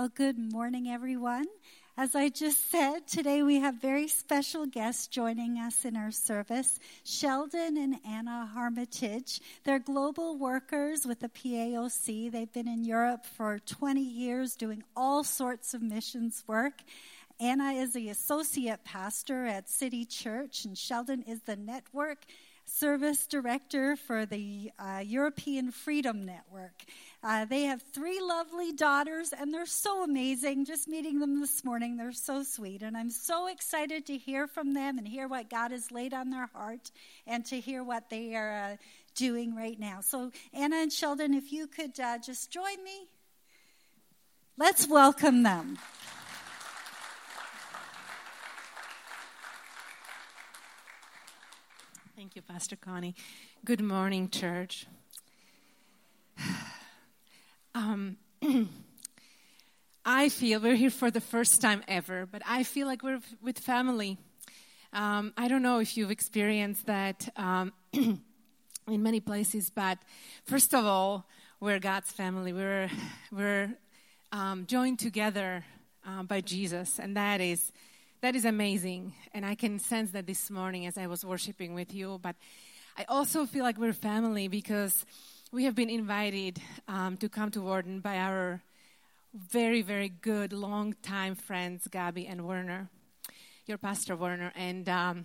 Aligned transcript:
Well, 0.00 0.08
good 0.08 0.38
morning, 0.38 0.88
everyone. 0.88 1.44
As 1.94 2.14
I 2.14 2.30
just 2.30 2.70
said, 2.70 3.06
today 3.06 3.42
we 3.42 3.56
have 3.56 3.82
very 3.82 4.08
special 4.08 4.64
guests 4.64 5.06
joining 5.06 5.58
us 5.58 5.84
in 5.84 5.94
our 5.94 6.10
service 6.10 6.80
Sheldon 7.04 7.76
and 7.76 7.96
Anna 8.08 8.50
Harmitage. 8.56 9.40
They're 9.64 9.78
global 9.78 10.38
workers 10.38 11.04
with 11.04 11.20
the 11.20 11.28
PAOC. 11.28 12.32
They've 12.32 12.50
been 12.50 12.66
in 12.66 12.82
Europe 12.82 13.26
for 13.26 13.58
20 13.58 14.00
years 14.00 14.56
doing 14.56 14.82
all 14.96 15.22
sorts 15.22 15.74
of 15.74 15.82
missions 15.82 16.44
work. 16.46 16.80
Anna 17.38 17.72
is 17.72 17.92
the 17.92 18.08
associate 18.08 18.82
pastor 18.84 19.44
at 19.44 19.68
City 19.68 20.06
Church, 20.06 20.64
and 20.64 20.78
Sheldon 20.78 21.24
is 21.24 21.42
the 21.42 21.56
network 21.56 22.24
service 22.64 23.26
director 23.26 23.96
for 23.96 24.24
the 24.24 24.70
uh, 24.78 25.02
European 25.04 25.70
Freedom 25.70 26.24
Network. 26.24 26.84
Uh, 27.22 27.44
they 27.44 27.64
have 27.64 27.82
three 27.82 28.18
lovely 28.18 28.72
daughters, 28.72 29.34
and 29.38 29.52
they're 29.52 29.66
so 29.66 30.02
amazing. 30.02 30.64
Just 30.64 30.88
meeting 30.88 31.18
them 31.18 31.38
this 31.38 31.62
morning, 31.64 31.98
they're 31.98 32.12
so 32.12 32.42
sweet. 32.42 32.80
And 32.80 32.96
I'm 32.96 33.10
so 33.10 33.46
excited 33.46 34.06
to 34.06 34.16
hear 34.16 34.46
from 34.46 34.72
them 34.72 34.96
and 34.96 35.06
hear 35.06 35.28
what 35.28 35.50
God 35.50 35.70
has 35.70 35.92
laid 35.92 36.14
on 36.14 36.30
their 36.30 36.46
heart 36.54 36.90
and 37.26 37.44
to 37.46 37.60
hear 37.60 37.84
what 37.84 38.08
they 38.08 38.34
are 38.34 38.72
uh, 38.72 38.76
doing 39.14 39.54
right 39.54 39.78
now. 39.78 40.00
So, 40.00 40.32
Anna 40.54 40.76
and 40.76 40.90
Sheldon, 40.90 41.34
if 41.34 41.52
you 41.52 41.66
could 41.66 42.00
uh, 42.00 42.16
just 42.18 42.50
join 42.50 42.82
me, 42.82 43.08
let's 44.56 44.88
welcome 44.88 45.42
them. 45.42 45.76
Thank 52.16 52.34
you, 52.34 52.40
Pastor 52.40 52.76
Connie. 52.76 53.14
Good 53.62 53.82
morning, 53.82 54.30
church. 54.30 54.86
Um, 57.80 58.18
I 60.04 60.28
feel 60.28 60.60
we're 60.60 60.74
here 60.74 60.90
for 60.90 61.10
the 61.10 61.20
first 61.20 61.62
time 61.62 61.82
ever, 61.88 62.26
but 62.26 62.42
I 62.46 62.62
feel 62.62 62.86
like 62.86 63.02
we're 63.02 63.22
with 63.40 63.58
family. 63.58 64.18
Um, 64.92 65.32
I 65.38 65.48
don't 65.48 65.62
know 65.62 65.78
if 65.78 65.96
you've 65.96 66.10
experienced 66.10 66.84
that 66.88 67.26
um, 67.36 67.72
in 67.92 68.22
many 68.86 69.20
places, 69.20 69.70
but 69.70 69.96
first 70.44 70.74
of 70.74 70.84
all, 70.84 71.26
we're 71.58 71.78
God's 71.78 72.12
family. 72.12 72.52
We're 72.52 72.90
we're 73.32 73.72
um, 74.30 74.66
joined 74.66 74.98
together 74.98 75.64
uh, 76.06 76.22
by 76.24 76.42
Jesus, 76.42 76.98
and 76.98 77.16
that 77.16 77.40
is 77.40 77.72
that 78.20 78.36
is 78.36 78.44
amazing. 78.44 79.14
And 79.32 79.46
I 79.46 79.54
can 79.54 79.78
sense 79.78 80.10
that 80.10 80.26
this 80.26 80.50
morning 80.50 80.84
as 80.84 80.98
I 80.98 81.06
was 81.06 81.24
worshiping 81.24 81.72
with 81.72 81.94
you. 81.94 82.20
But 82.20 82.36
I 82.98 83.04
also 83.08 83.46
feel 83.46 83.64
like 83.64 83.78
we're 83.78 83.94
family 83.94 84.48
because 84.48 85.06
we 85.52 85.64
have 85.64 85.74
been 85.74 85.90
invited 85.90 86.60
um, 86.86 87.16
to 87.16 87.28
come 87.28 87.50
to 87.50 87.60
Warden 87.60 87.98
by 87.98 88.18
our 88.18 88.62
very, 89.34 89.82
very 89.82 90.08
good 90.08 90.52
long-time 90.52 91.34
friends, 91.34 91.88
Gabby 91.90 92.24
and 92.24 92.46
Werner, 92.46 92.88
your 93.66 93.76
pastor 93.76 94.14
Werner. 94.14 94.52
And 94.54 94.88
um, 94.88 95.24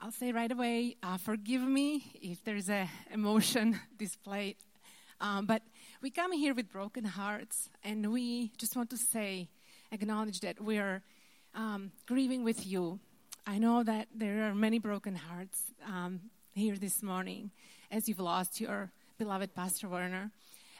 I'll 0.00 0.12
say 0.12 0.30
right 0.30 0.50
away, 0.50 0.96
uh, 1.02 1.16
forgive 1.16 1.62
me 1.62 2.04
if 2.22 2.44
there's 2.44 2.68
a 2.68 2.88
emotion 3.12 3.80
displayed. 3.98 4.56
Um, 5.20 5.44
but 5.44 5.62
we 6.00 6.10
come 6.10 6.30
here 6.30 6.54
with 6.54 6.70
broken 6.70 7.04
hearts, 7.04 7.68
and 7.82 8.12
we 8.12 8.52
just 8.58 8.76
want 8.76 8.90
to 8.90 8.96
say, 8.96 9.48
acknowledge 9.90 10.38
that 10.40 10.60
we 10.60 10.78
are 10.78 11.02
um, 11.52 11.90
grieving 12.06 12.44
with 12.44 12.64
you. 12.64 13.00
I 13.44 13.58
know 13.58 13.82
that 13.82 14.06
there 14.14 14.44
are 14.44 14.54
many 14.54 14.78
broken 14.78 15.16
hearts 15.16 15.72
um, 15.84 16.20
here 16.54 16.76
this 16.76 17.02
morning 17.02 17.50
as 17.90 18.08
you've 18.08 18.20
lost 18.20 18.60
your 18.60 18.92
beloved 19.18 19.54
Pastor 19.54 19.88
Werner. 19.88 20.30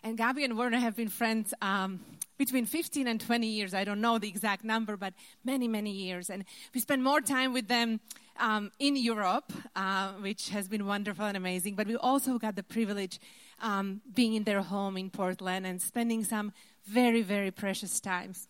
And 0.03 0.17
Gabby 0.19 0.45
and 0.45 0.59
Werner 0.59 0.79
have 0.79 0.95
been 0.95 1.09
friends 1.09 1.55
um, 1.63 2.01
between 2.37 2.67
15 2.67 3.07
and 3.07 3.21
20 3.21 3.47
years. 3.47 3.73
I 3.73 3.85
don't 3.85 4.01
know 4.01 4.19
the 4.19 4.29
exact 4.29 4.63
number, 4.63 4.97
but 4.97 5.15
many, 5.45 5.67
many 5.67 5.91
years. 5.91 6.29
And 6.29 6.45
we 6.75 6.81
spend 6.81 7.03
more 7.03 7.21
time 7.21 7.55
with 7.55 7.69
them 7.69 8.01
um, 8.39 8.71
in 8.79 8.97
Europe, 8.97 9.53
uh, 9.75 10.13
which 10.21 10.51
has 10.51 10.69
been 10.69 10.87
wonderful 10.87 11.25
and 11.25 11.37
amazing. 11.37 11.77
But 11.77 11.87
we 11.87 11.97
also 11.97 12.39
got 12.39 12.57
the 12.57 12.63
privilege 12.63 13.19
um, 13.63 14.03
being 14.15 14.35
in 14.35 14.45
their 14.45 14.61
home 14.61 14.99
in 14.99 15.09
Portland 15.09 15.67
and 15.67 15.81
spending 15.81 16.23
some 16.23 16.53
very, 16.85 17.23
very 17.23 17.51
precious 17.51 18.01
times. 18.01 18.49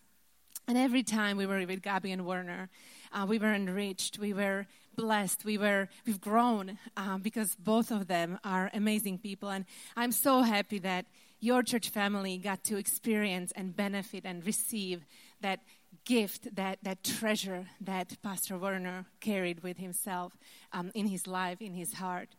And 0.67 0.77
every 0.77 1.01
time 1.01 1.37
we 1.37 1.45
were 1.45 1.65
with 1.65 1.81
Gabby 1.81 2.11
and 2.11 2.25
Werner, 2.25 2.69
uh, 3.13 3.25
we 3.27 3.39
were 3.39 3.53
enriched. 3.53 4.19
We 4.19 4.33
were 4.33 4.67
blessed. 4.97 5.45
We 5.45 5.57
were, 5.57 5.87
we've 6.05 6.19
grown 6.19 6.77
um, 6.97 7.21
because 7.21 7.55
both 7.55 7.91
of 7.91 8.07
them 8.07 8.39
are 8.43 8.69
amazing 8.73 9.19
people. 9.19 9.49
And 9.49 9.63
I'm 9.95 10.11
so 10.11 10.41
happy 10.41 10.79
that 10.79 11.05
your 11.39 11.63
church 11.63 11.89
family 11.89 12.37
got 12.37 12.63
to 12.65 12.77
experience 12.77 13.53
and 13.55 13.75
benefit 13.75 14.25
and 14.25 14.45
receive 14.45 15.05
that 15.39 15.59
gift, 16.03 16.53
that, 16.55 16.79
that 16.81 17.03
treasure 17.03 17.67
that 17.79 18.17
Pastor 18.21 18.57
Werner 18.57 19.05
carried 19.21 19.61
with 19.63 19.77
himself 19.77 20.33
um, 20.73 20.91
in 20.95 21.07
his 21.07 21.27
life, 21.27 21.61
in 21.61 21.73
his 21.73 21.93
heart. 21.93 22.29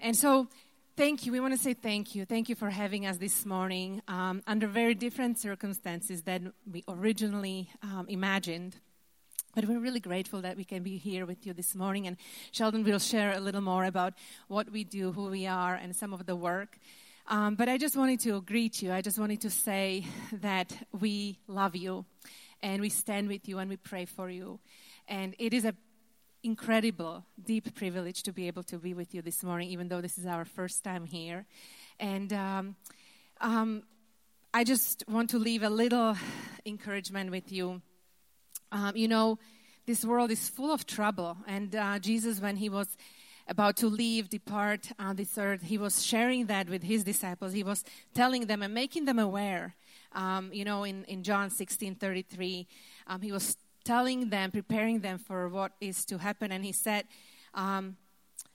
And 0.00 0.16
so, 0.16 0.48
thank 0.96 1.26
you. 1.26 1.32
We 1.32 1.40
want 1.40 1.54
to 1.54 1.60
say 1.60 1.74
thank 1.74 2.14
you. 2.14 2.24
Thank 2.24 2.48
you 2.48 2.54
for 2.54 2.70
having 2.70 3.06
us 3.06 3.18
this 3.18 3.44
morning 3.44 4.02
um, 4.08 4.42
under 4.46 4.66
very 4.66 4.94
different 4.94 5.38
circumstances 5.38 6.22
than 6.22 6.52
we 6.72 6.82
originally 6.88 7.68
um, 7.82 8.06
imagined. 8.08 8.76
But 9.58 9.66
we're 9.66 9.80
really 9.80 9.98
grateful 9.98 10.42
that 10.42 10.56
we 10.56 10.62
can 10.62 10.84
be 10.84 10.98
here 10.98 11.26
with 11.26 11.44
you 11.44 11.52
this 11.52 11.74
morning. 11.74 12.06
And 12.06 12.16
Sheldon 12.52 12.84
will 12.84 13.00
share 13.00 13.32
a 13.32 13.40
little 13.40 13.60
more 13.60 13.86
about 13.86 14.14
what 14.46 14.70
we 14.70 14.84
do, 14.84 15.10
who 15.10 15.30
we 15.30 15.48
are, 15.48 15.74
and 15.74 15.96
some 15.96 16.12
of 16.12 16.26
the 16.26 16.36
work. 16.36 16.78
Um, 17.26 17.56
but 17.56 17.68
I 17.68 17.76
just 17.76 17.96
wanted 17.96 18.20
to 18.20 18.40
greet 18.40 18.80
you. 18.82 18.92
I 18.92 19.00
just 19.00 19.18
wanted 19.18 19.40
to 19.40 19.50
say 19.50 20.06
that 20.34 20.72
we 21.00 21.40
love 21.48 21.74
you 21.74 22.04
and 22.62 22.80
we 22.80 22.88
stand 22.88 23.26
with 23.26 23.48
you 23.48 23.58
and 23.58 23.68
we 23.68 23.76
pray 23.76 24.04
for 24.04 24.30
you. 24.30 24.60
And 25.08 25.34
it 25.40 25.52
is 25.52 25.64
an 25.64 25.76
incredible, 26.44 27.24
deep 27.44 27.74
privilege 27.74 28.22
to 28.22 28.32
be 28.32 28.46
able 28.46 28.62
to 28.62 28.78
be 28.78 28.94
with 28.94 29.12
you 29.12 29.22
this 29.22 29.42
morning, 29.42 29.70
even 29.70 29.88
though 29.88 30.00
this 30.00 30.18
is 30.18 30.26
our 30.26 30.44
first 30.44 30.84
time 30.84 31.04
here. 31.04 31.46
And 31.98 32.32
um, 32.32 32.76
um, 33.40 33.82
I 34.54 34.62
just 34.62 35.02
want 35.08 35.30
to 35.30 35.38
leave 35.40 35.64
a 35.64 35.68
little 35.68 36.16
encouragement 36.64 37.32
with 37.32 37.50
you 37.50 37.82
um, 38.72 38.96
you 38.96 39.08
know, 39.08 39.38
this 39.86 40.04
world 40.04 40.30
is 40.30 40.48
full 40.48 40.72
of 40.72 40.86
trouble. 40.86 41.38
And 41.46 41.74
uh, 41.74 41.98
Jesus, 41.98 42.40
when 42.40 42.56
he 42.56 42.68
was 42.68 42.96
about 43.48 43.76
to 43.78 43.86
leave, 43.86 44.28
depart 44.28 44.92
on 44.98 45.16
this 45.16 45.38
earth, 45.38 45.62
he 45.62 45.78
was 45.78 46.04
sharing 46.04 46.46
that 46.46 46.68
with 46.68 46.82
his 46.82 47.04
disciples. 47.04 47.52
He 47.52 47.62
was 47.62 47.84
telling 48.14 48.46
them 48.46 48.62
and 48.62 48.74
making 48.74 49.06
them 49.06 49.18
aware. 49.18 49.74
Um, 50.12 50.50
you 50.52 50.64
know, 50.64 50.84
in, 50.84 51.04
in 51.04 51.22
John 51.22 51.50
16 51.50 51.94
33, 51.94 52.66
um, 53.06 53.22
he 53.22 53.32
was 53.32 53.56
telling 53.84 54.28
them, 54.28 54.50
preparing 54.50 55.00
them 55.00 55.18
for 55.18 55.48
what 55.48 55.72
is 55.80 56.04
to 56.06 56.18
happen. 56.18 56.52
And 56.52 56.64
he 56.64 56.72
said, 56.72 57.04
um, 57.54 57.96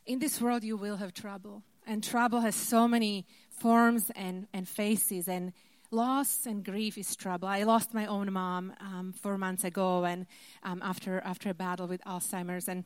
In 0.05 0.19
this 0.19 0.39
world, 0.39 0.63
you 0.63 0.77
will 0.77 0.97
have 0.97 1.13
trouble. 1.13 1.63
And 1.85 2.03
trouble 2.03 2.41
has 2.41 2.55
so 2.55 2.87
many 2.87 3.25
forms 3.49 4.11
and, 4.15 4.47
and 4.53 4.67
faces. 4.67 5.27
And 5.27 5.53
loss 5.93 6.45
and 6.45 6.65
grief 6.65 6.97
is 6.97 7.15
trouble. 7.15 7.47
I 7.47 7.63
lost 7.63 7.93
my 7.93 8.05
own 8.07 8.33
mom 8.33 8.73
um, 8.81 9.13
four 9.13 9.37
months 9.37 9.63
ago, 9.63 10.03
and 10.03 10.25
um, 10.63 10.81
after 10.83 11.21
after 11.21 11.49
a 11.49 11.53
battle 11.53 11.87
with 11.87 12.03
Alzheimer's, 12.03 12.67
and 12.67 12.83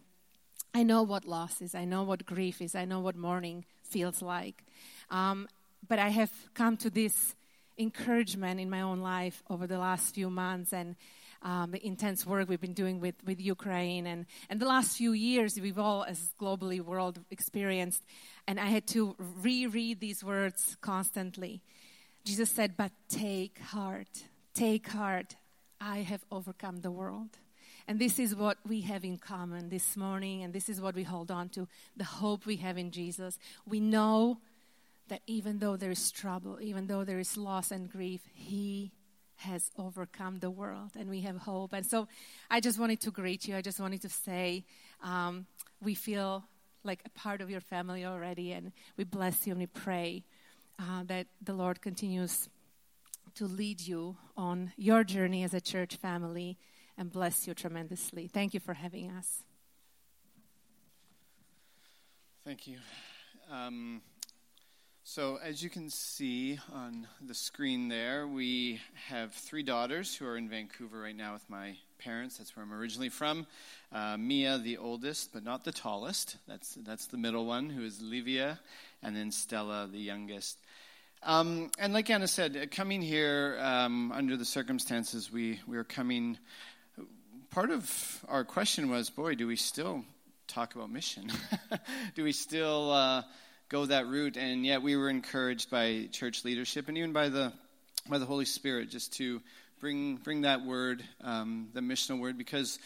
I 0.74 0.84
know 0.84 1.02
what 1.02 1.26
loss 1.26 1.62
is. 1.62 1.74
I 1.74 1.86
know 1.86 2.04
what 2.04 2.26
grief 2.26 2.62
is. 2.62 2.76
I 2.76 2.86
know 2.86 3.00
what 3.00 3.16
mourning 3.16 3.66
feels 3.84 4.22
like. 4.22 4.66
Um, 5.10 5.48
but 5.88 6.00
I 6.00 6.10
have 6.10 6.32
come 6.54 6.76
to 6.78 6.90
this 6.90 7.36
encouragement 7.78 8.60
in 8.60 8.70
my 8.70 8.82
own 8.82 9.00
life 9.00 9.42
over 9.50 9.66
the 9.66 9.80
last 9.80 10.14
few 10.14 10.30
months, 10.30 10.74
and 10.74 10.96
um, 11.44 11.72
the 11.72 11.86
intense 11.86 12.26
work 12.26 12.50
we've 12.50 12.60
been 12.60 12.74
doing 12.74 13.00
with, 13.00 13.16
with 13.26 13.40
Ukraine 13.40 14.08
and, 14.08 14.26
and 14.50 14.60
the 14.60 14.66
last 14.66 14.98
few 14.98 15.12
years 15.14 15.60
we've 15.60 15.78
all 15.78 16.04
as 16.04 16.34
globally 16.42 16.82
world 16.82 17.20
experienced 17.30 18.04
and 18.48 18.60
I 18.60 18.66
had 18.66 18.88
to 18.88 19.16
reread 19.44 20.00
these 20.00 20.24
words 20.24 20.78
constantly 20.82 21.62
Jesus 22.28 22.50
said, 22.50 22.76
But 22.76 22.92
take 23.08 23.58
heart, 23.60 24.26
take 24.54 24.90
heart. 24.90 25.38
I 25.80 26.00
have 26.00 26.26
overcome 26.30 26.82
the 26.82 26.92
world. 26.92 27.30
And 27.88 28.00
this 28.00 28.20
is 28.20 28.36
what 28.36 28.58
we 28.68 28.82
have 28.82 29.06
in 29.06 29.18
common 29.18 29.70
this 29.70 29.96
morning, 29.96 30.44
and 30.44 30.52
this 30.52 30.68
is 30.68 30.82
what 30.82 30.94
we 30.94 31.04
hold 31.04 31.32
on 31.32 31.48
to 31.50 31.70
the 31.96 32.04
hope 32.04 32.46
we 32.46 32.58
have 32.58 32.78
in 32.78 32.92
Jesus. 32.92 33.40
We 33.66 33.80
know 33.80 34.40
that 35.08 35.22
even 35.26 35.60
though 35.60 35.78
there 35.78 35.92
is 35.92 36.12
trouble, 36.12 36.58
even 36.60 36.88
though 36.88 37.06
there 37.06 37.20
is 37.20 37.38
loss 37.38 37.72
and 37.72 37.90
grief, 37.90 38.20
He 38.34 38.92
has 39.38 39.72
overcome 39.78 40.40
the 40.40 40.52
world, 40.52 40.92
and 41.00 41.10
we 41.10 41.22
have 41.22 41.38
hope. 41.38 41.72
And 41.72 41.86
so 41.86 42.10
I 42.52 42.60
just 42.60 42.78
wanted 42.78 43.00
to 43.02 43.12
greet 43.12 43.48
you. 43.48 43.56
I 43.56 43.62
just 43.62 43.80
wanted 43.80 44.02
to 44.02 44.10
say 44.10 44.66
um, 45.02 45.46
we 45.82 45.96
feel 45.96 46.44
like 46.84 47.00
a 47.06 47.10
part 47.10 47.40
of 47.40 47.50
your 47.50 47.62
family 47.62 48.04
already, 48.04 48.52
and 48.52 48.74
we 48.98 49.06
bless 49.06 49.48
you 49.48 49.54
and 49.54 49.62
we 49.62 49.68
pray 49.68 50.26
uh, 50.80 51.04
that 51.06 51.28
the 51.42 51.54
Lord 51.54 51.82
continues 51.82 52.50
to 53.36 53.46
lead 53.46 53.82
you 53.82 54.18
on 54.36 54.74
your 54.78 55.04
journey 55.04 55.44
as 55.44 55.54
a 55.54 55.62
church 55.62 55.96
family 55.96 56.58
and 56.98 57.12
bless 57.12 57.48
you 57.48 57.54
tremendously. 57.54 58.28
Thank 58.28 58.54
you 58.54 58.60
for 58.60 58.74
having 58.74 59.12
us. 59.12 59.44
Thank 62.44 62.68
you. 62.68 62.78
Um, 63.52 64.02
So, 65.04 65.38
as 65.38 65.64
you 65.64 65.70
can 65.70 65.90
see 65.90 66.60
on 66.74 67.08
the 67.22 67.34
screen 67.34 67.88
there, 67.88 68.28
we 68.28 68.82
have 69.08 69.34
three 69.34 69.64
daughters 69.64 70.14
who 70.14 70.26
are 70.26 70.36
in 70.36 70.50
Vancouver 70.50 71.00
right 71.00 71.16
now 71.16 71.32
with 71.32 71.50
my 71.50 71.78
parents. 71.98 72.38
That's 72.38 72.56
where 72.56 72.64
I'm 72.64 72.74
originally 72.74 73.10
from. 73.10 73.48
Uh, 73.92 74.18
Mia, 74.18 74.58
the 74.58 74.78
oldest, 74.78 75.34
but 75.34 75.44
not 75.44 75.64
the 75.64 75.72
tallest. 75.72 76.38
That's, 76.48 76.76
that's 76.76 77.08
the 77.08 77.18
middle 77.18 77.46
one, 77.46 77.70
who 77.70 77.84
is 77.84 78.02
Livia, 78.02 78.60
and 79.04 79.16
then 79.16 79.32
Stella, 79.32 79.88
the 79.92 80.00
youngest. 80.00 80.58
Um, 81.24 81.72
and 81.80 81.94
like 81.94 82.10
Anna 82.10 82.28
said, 82.28 82.56
uh, 82.56 82.66
coming 82.70 83.02
here 83.02 83.58
um, 83.62 84.12
under 84.12 84.38
the 84.38 84.46
circumstances, 84.46 85.32
we, 85.32 85.60
we 85.68 85.78
are 85.78 85.84
coming. 85.84 86.38
Part 87.50 87.72
of 87.72 88.26
our 88.28 88.44
question 88.44 88.90
was, 88.90 89.10
boy, 89.10 89.36
do 89.36 89.48
we 89.48 89.56
still 89.56 90.06
talk 90.48 90.76
about 90.76 90.90
mission? 90.90 91.32
do 92.16 92.24
we 92.24 92.32
still. 92.32 92.92
Uh, 92.92 93.24
go 93.70 93.86
that 93.86 94.08
route. 94.08 94.38
And 94.38 94.66
yet 94.66 94.82
we 94.82 94.96
were 94.96 95.10
encouraged 95.10 95.70
by 95.70 96.08
church 96.12 96.46
leadership 96.46 96.88
and 96.88 96.98
even 96.98 97.14
by 97.14 97.30
the 97.30 97.52
by 98.10 98.20
the 98.20 98.26
Holy 98.26 98.46
Spirit 98.46 98.90
just 98.90 99.14
to 99.14 99.42
bring 99.80 100.18
bring 100.18 100.42
that 100.42 100.66
word, 100.66 101.04
um, 101.22 101.70
the 101.74 101.82
missional 101.82 102.20
word, 102.20 102.38
because 102.38 102.80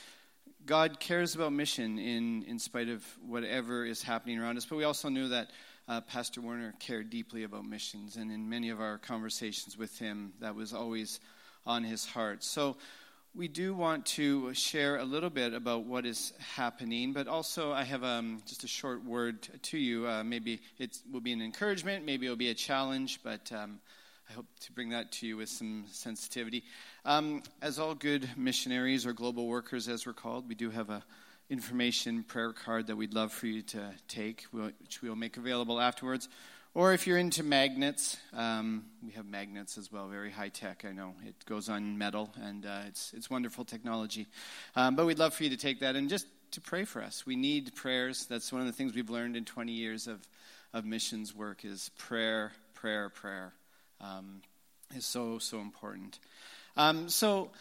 God 0.66 1.00
cares 1.00 1.36
about 1.36 1.54
mission 1.54 2.00
in 2.00 2.44
in 2.44 2.60
spite 2.60 2.90
of 2.90 3.06
whatever 3.26 3.86
is 3.86 4.02
happening 4.02 4.40
around 4.40 4.58
us. 4.58 4.66
But 4.66 4.78
we 4.78 4.84
also 4.84 5.10
knew 5.10 5.30
that. 5.30 5.50
Uh, 5.88 6.00
Pastor 6.00 6.40
Werner 6.42 6.74
cared 6.80 7.10
deeply 7.10 7.44
about 7.44 7.66
missions, 7.66 8.16
and 8.16 8.32
in 8.32 8.48
many 8.48 8.70
of 8.70 8.80
our 8.80 9.00
conversations 9.00 9.78
with 9.78 9.98
him, 9.98 10.32
that 10.40 10.56
was 10.56 10.74
always 10.74 11.20
on 11.66 11.84
his 11.84 12.06
heart. 12.06 12.44
So, 12.44 12.78
we 13.34 13.48
do 13.48 13.74
want 13.74 14.06
to 14.06 14.54
share 14.54 14.98
a 14.98 15.04
little 15.06 15.30
bit 15.30 15.54
about 15.54 15.86
what 15.86 16.06
is 16.06 16.34
happening, 16.56 17.14
but 17.14 17.28
also 17.28 17.72
I 17.72 17.84
have 17.84 18.04
um, 18.04 18.44
just 18.46 18.64
a 18.64 18.68
short 18.68 19.04
word 19.04 19.48
to 19.64 19.78
you. 19.78 20.08
Uh, 20.08 20.24
maybe 20.24 20.62
it 20.78 21.00
will 21.12 21.22
be 21.22 21.32
an 21.32 21.42
encouragement, 21.42 22.06
maybe 22.06 22.26
it 22.26 22.30
will 22.30 22.36
be 22.36 22.52
a 22.52 22.56
challenge, 22.56 23.20
but 23.24 23.52
um, 23.52 23.80
I 24.32 24.34
hope 24.34 24.48
to 24.62 24.72
bring 24.72 24.90
that 24.92 25.12
to 25.14 25.28
you 25.28 25.36
with 25.36 25.50
some 25.50 25.84
sensitivity. 25.92 26.64
Um, 27.04 27.44
as 27.62 27.80
all 27.80 27.94
good 27.94 28.30
missionaries 28.38 29.06
or 29.06 29.12
global 29.12 29.46
workers, 29.46 29.90
as 29.90 30.06
we're 30.06 30.14
called, 30.14 30.48
we 30.48 30.56
do 30.56 30.70
have 30.70 30.90
a 30.90 31.04
information 31.50 32.24
prayer 32.24 32.54
card 32.54 32.88
that 32.88 32.96
we'd 32.96 33.14
love 33.14 33.34
for 33.34 33.48
you 33.48 33.62
to 33.62 33.92
take, 34.08 34.44
which 34.54 35.02
we'll 35.02 35.18
make 35.18 35.36
available 35.36 35.82
afterwards. 35.82 36.30
Or 36.74 36.94
if 36.94 37.06
you're 37.06 37.18
into 37.18 37.44
magnets, 37.44 38.16
um, 38.32 38.86
we 39.06 39.12
have 39.14 39.26
magnets 39.26 39.78
as 39.78 39.92
well, 39.92 40.08
very 40.08 40.32
high 40.32 40.48
tech, 40.48 40.86
I 40.88 40.94
know. 40.94 41.14
It 41.26 41.36
goes 41.46 41.68
on 41.68 41.98
metal, 41.98 42.34
and 42.42 42.66
uh, 42.66 42.84
it's, 42.88 43.14
it's 43.14 43.30
wonderful 43.30 43.66
technology. 43.66 44.28
Um, 44.78 44.96
but 44.96 45.06
we'd 45.06 45.20
love 45.20 45.34
for 45.34 45.44
you 45.44 45.50
to 45.50 45.58
take 45.58 45.82
that 45.82 45.98
and 45.98 46.08
just 46.08 46.26
to 46.52 46.62
pray 46.62 46.86
for 46.86 47.04
us. 47.04 47.26
We 47.26 47.36
need 47.36 47.76
prayers. 47.76 48.28
That's 48.28 48.54
one 48.54 48.62
of 48.62 48.68
the 48.68 48.74
things 48.74 48.96
we've 48.96 49.10
learned 49.10 49.36
in 49.36 49.44
20 49.44 49.74
years 49.74 50.08
of, 50.08 50.26
of 50.72 50.86
missions 50.86 51.36
work 51.36 51.66
is 51.66 51.92
prayer, 51.98 52.54
prayer, 52.76 53.10
prayer 53.10 53.52
um, 54.02 54.42
is 54.96 55.06
so, 55.06 55.40
so 55.40 55.60
important. 55.60 56.20
Um, 56.76 57.10
so 57.10 57.52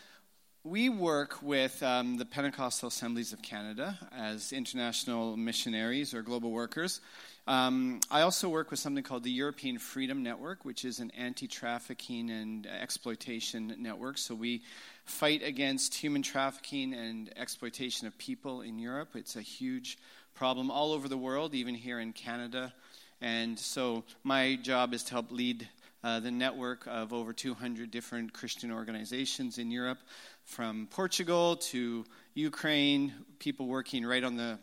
we 0.62 0.88
work 0.88 1.42
with 1.42 1.82
um, 1.82 2.18
the 2.18 2.24
Pentecostal 2.24 2.88
Assemblies 2.88 3.32
of 3.32 3.40
Canada 3.40 3.98
as 4.16 4.52
international 4.52 5.36
missionaries 5.36 6.12
or 6.12 6.22
global 6.22 6.50
workers. 6.50 7.00
Um, 7.46 8.00
I 8.10 8.20
also 8.20 8.48
work 8.48 8.70
with 8.70 8.78
something 8.78 9.02
called 9.02 9.24
the 9.24 9.30
European 9.30 9.78
Freedom 9.78 10.22
Network, 10.22 10.64
which 10.64 10.84
is 10.84 11.00
an 11.00 11.10
anti 11.12 11.48
trafficking 11.48 12.30
and 12.30 12.66
exploitation 12.66 13.74
network. 13.78 14.18
So 14.18 14.34
we 14.34 14.62
fight 15.04 15.42
against 15.42 15.94
human 15.94 16.22
trafficking 16.22 16.92
and 16.92 17.32
exploitation 17.36 18.06
of 18.06 18.16
people 18.18 18.60
in 18.60 18.78
Europe. 18.78 19.10
It's 19.14 19.36
a 19.36 19.42
huge 19.42 19.98
problem 20.34 20.70
all 20.70 20.92
over 20.92 21.08
the 21.08 21.18
world, 21.18 21.54
even 21.54 21.74
here 21.74 21.98
in 21.98 22.12
Canada. 22.12 22.72
And 23.20 23.58
so 23.58 24.04
my 24.22 24.56
job 24.56 24.94
is 24.94 25.04
to 25.04 25.12
help 25.12 25.32
lead 25.32 25.68
uh, 26.02 26.20
the 26.20 26.30
network 26.30 26.86
of 26.86 27.12
over 27.12 27.32
200 27.32 27.90
different 27.90 28.32
Christian 28.32 28.72
organizations 28.72 29.58
in 29.58 29.70
Europe, 29.70 29.98
from 30.44 30.88
Portugal 30.90 31.56
to 31.56 32.04
Ukraine, 32.34 33.12
people 33.38 33.66
working 33.66 34.04
right 34.04 34.24
on 34.24 34.36
the 34.36 34.58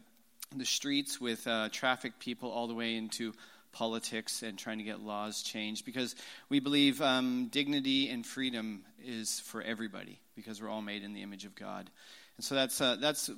the 0.56 0.66
streets 0.66 1.20
with 1.20 1.46
uh, 1.46 1.70
trafficked 1.72 2.20
people 2.20 2.50
all 2.52 2.68
the 2.68 2.74
way 2.74 2.96
into 2.96 3.34
politics 3.74 4.44
and 4.44 4.58
trying 4.58 4.78
to 4.78 4.84
get 4.84 5.02
laws 5.02 5.44
changed 5.44 5.86
because 5.86 6.16
we 6.50 6.60
believe 6.60 7.02
um, 7.02 7.48
dignity 7.52 8.10
and 8.10 8.26
freedom 8.26 8.84
is 9.04 9.40
for 9.40 9.62
everybody 9.62 10.20
because 10.36 10.62
we're 10.62 10.70
all 10.70 10.82
made 10.82 11.04
in 11.04 11.14
the 11.14 11.24
image 11.24 11.46
of 11.46 11.56
God. 11.56 11.90
And 12.38 12.46
so 12.46 12.54
that's, 12.54 12.80
uh, 12.80 12.98
that's 13.00 13.32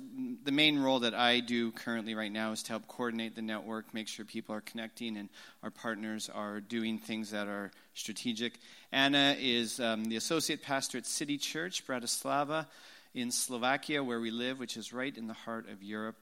the 0.44 0.52
main 0.52 0.78
role 0.78 1.00
that 1.00 1.14
I 1.14 1.40
do 1.40 1.72
currently 1.72 2.14
right 2.14 2.30
now 2.30 2.52
is 2.52 2.62
to 2.64 2.72
help 2.72 2.86
coordinate 2.86 3.34
the 3.34 3.40
network, 3.40 3.94
make 3.94 4.08
sure 4.08 4.26
people 4.26 4.54
are 4.54 4.60
connecting 4.60 5.16
and 5.16 5.30
our 5.62 5.70
partners 5.70 6.28
are 6.28 6.60
doing 6.60 6.98
things 6.98 7.30
that 7.30 7.48
are 7.48 7.70
strategic. 7.94 8.58
Anna 8.92 9.36
is 9.38 9.80
um, 9.80 10.04
the 10.04 10.16
associate 10.16 10.62
pastor 10.62 10.98
at 10.98 11.06
City 11.06 11.38
Church, 11.38 11.86
Bratislava, 11.86 12.66
in 13.14 13.30
Slovakia, 13.30 14.04
where 14.04 14.20
we 14.20 14.30
live, 14.30 14.58
which 14.58 14.76
is 14.76 14.92
right 14.92 15.16
in 15.16 15.26
the 15.26 15.34
heart 15.34 15.68
of 15.70 15.82
Europe. 15.82 16.16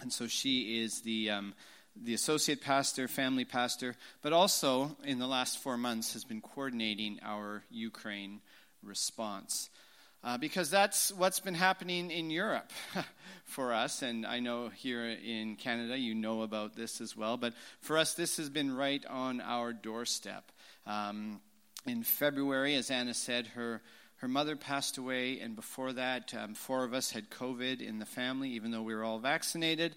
And 0.00 0.12
so 0.12 0.28
she 0.28 0.82
is 0.82 1.00
the, 1.00 1.30
um, 1.30 1.52
the 2.00 2.14
associate 2.14 2.60
pastor, 2.60 3.08
family 3.08 3.44
pastor, 3.44 3.96
but 4.22 4.32
also 4.32 4.96
in 5.04 5.18
the 5.18 5.26
last 5.26 5.58
four 5.58 5.76
months 5.76 6.12
has 6.12 6.24
been 6.24 6.40
coordinating 6.40 7.18
our 7.24 7.64
Ukraine 7.70 8.40
response. 8.84 9.70
Uh, 10.22 10.38
because 10.38 10.70
that's 10.70 11.12
what's 11.12 11.40
been 11.40 11.54
happening 11.54 12.10
in 12.10 12.30
Europe 12.30 12.72
for 13.44 13.74
us. 13.74 14.00
And 14.00 14.24
I 14.24 14.40
know 14.40 14.70
here 14.70 15.04
in 15.04 15.56
Canada 15.56 15.98
you 15.98 16.14
know 16.14 16.40
about 16.40 16.74
this 16.74 17.02
as 17.02 17.14
well. 17.14 17.36
But 17.36 17.52
for 17.80 17.98
us, 17.98 18.14
this 18.14 18.38
has 18.38 18.48
been 18.48 18.74
right 18.74 19.04
on 19.04 19.42
our 19.42 19.74
doorstep. 19.74 20.50
Um, 20.86 21.42
in 21.86 22.02
February, 22.02 22.74
as 22.74 22.90
Anna 22.90 23.12
said, 23.12 23.48
her 23.48 23.82
her 24.16 24.28
mother 24.28 24.56
passed 24.56 24.96
away, 24.96 25.40
and 25.40 25.56
before 25.56 25.92
that, 25.92 26.32
um, 26.34 26.54
four 26.54 26.84
of 26.84 26.94
us 26.94 27.10
had 27.10 27.30
COVID 27.30 27.80
in 27.80 27.98
the 27.98 28.06
family, 28.06 28.50
even 28.50 28.70
though 28.70 28.82
we 28.82 28.94
were 28.94 29.04
all 29.04 29.18
vaccinated. 29.18 29.96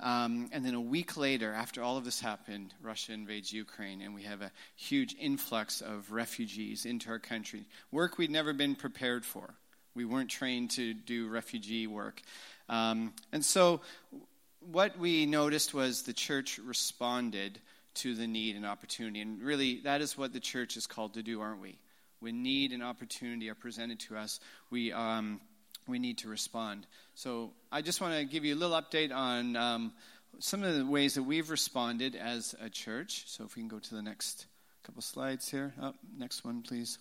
Um, 0.00 0.48
and 0.52 0.64
then 0.64 0.74
a 0.74 0.80
week 0.80 1.16
later, 1.16 1.52
after 1.52 1.82
all 1.82 1.96
of 1.96 2.04
this 2.04 2.20
happened, 2.20 2.74
Russia 2.82 3.12
invades 3.12 3.52
Ukraine, 3.52 4.00
and 4.00 4.14
we 4.14 4.22
have 4.22 4.42
a 4.42 4.52
huge 4.76 5.14
influx 5.18 5.80
of 5.80 6.10
refugees 6.10 6.86
into 6.86 7.10
our 7.10 7.18
country. 7.18 7.66
Work 7.92 8.18
we'd 8.18 8.30
never 8.30 8.52
been 8.52 8.74
prepared 8.74 9.24
for. 9.24 9.54
We 9.94 10.04
weren't 10.04 10.30
trained 10.30 10.70
to 10.72 10.94
do 10.94 11.28
refugee 11.28 11.86
work. 11.86 12.22
Um, 12.68 13.12
and 13.32 13.44
so, 13.44 13.80
what 14.60 14.98
we 14.98 15.26
noticed 15.26 15.72
was 15.72 16.02
the 16.02 16.12
church 16.12 16.58
responded 16.58 17.60
to 17.94 18.14
the 18.14 18.26
need 18.26 18.56
and 18.56 18.66
opportunity. 18.66 19.20
And 19.20 19.42
really, 19.42 19.80
that 19.80 20.00
is 20.00 20.16
what 20.16 20.32
the 20.32 20.40
church 20.40 20.76
is 20.76 20.86
called 20.86 21.14
to 21.14 21.22
do, 21.22 21.40
aren't 21.40 21.60
we? 21.60 21.78
When 22.20 22.42
need 22.42 22.72
and 22.72 22.82
opportunity 22.82 23.48
are 23.48 23.54
presented 23.54 24.00
to 24.00 24.16
us, 24.16 24.40
we, 24.70 24.92
um, 24.92 25.40
we 25.86 25.98
need 25.98 26.18
to 26.18 26.28
respond. 26.28 26.86
So 27.14 27.52
I 27.70 27.82
just 27.82 28.00
want 28.00 28.14
to 28.14 28.24
give 28.24 28.44
you 28.44 28.54
a 28.54 28.58
little 28.58 28.80
update 28.80 29.14
on 29.14 29.56
um, 29.56 29.92
some 30.38 30.62
of 30.62 30.76
the 30.76 30.84
ways 30.86 31.14
that 31.14 31.22
we've 31.22 31.50
responded 31.50 32.16
as 32.16 32.54
a 32.60 32.68
church. 32.68 33.24
So 33.26 33.44
if 33.44 33.56
we 33.56 33.62
can 33.62 33.68
go 33.68 33.78
to 33.78 33.94
the 33.94 34.02
next 34.02 34.46
couple 34.82 35.02
slides 35.02 35.50
here. 35.50 35.74
Oh, 35.80 35.94
next 36.16 36.44
one, 36.44 36.62
please. 36.62 36.98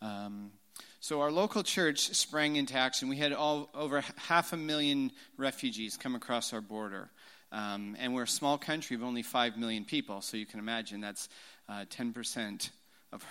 Um, 0.00 0.52
so 1.00 1.20
our 1.20 1.30
local 1.30 1.62
church 1.62 2.14
sprang 2.14 2.56
into 2.56 2.74
action. 2.74 3.08
We 3.08 3.16
had 3.16 3.32
all, 3.32 3.68
over 3.74 4.02
half 4.16 4.52
a 4.52 4.56
million 4.56 5.12
refugees 5.36 5.96
come 5.96 6.14
across 6.14 6.52
our 6.52 6.60
border. 6.60 7.10
Um, 7.52 7.96
and 8.00 8.14
we're 8.14 8.24
a 8.24 8.28
small 8.28 8.58
country 8.58 8.96
of 8.96 9.04
only 9.04 9.22
5 9.22 9.56
million 9.56 9.84
people, 9.84 10.22
so 10.22 10.36
you 10.36 10.46
can 10.46 10.58
imagine 10.58 11.00
that's 11.00 11.28
uh, 11.68 11.84
10% 11.90 12.14
of 12.14 12.70
our 12.70 12.83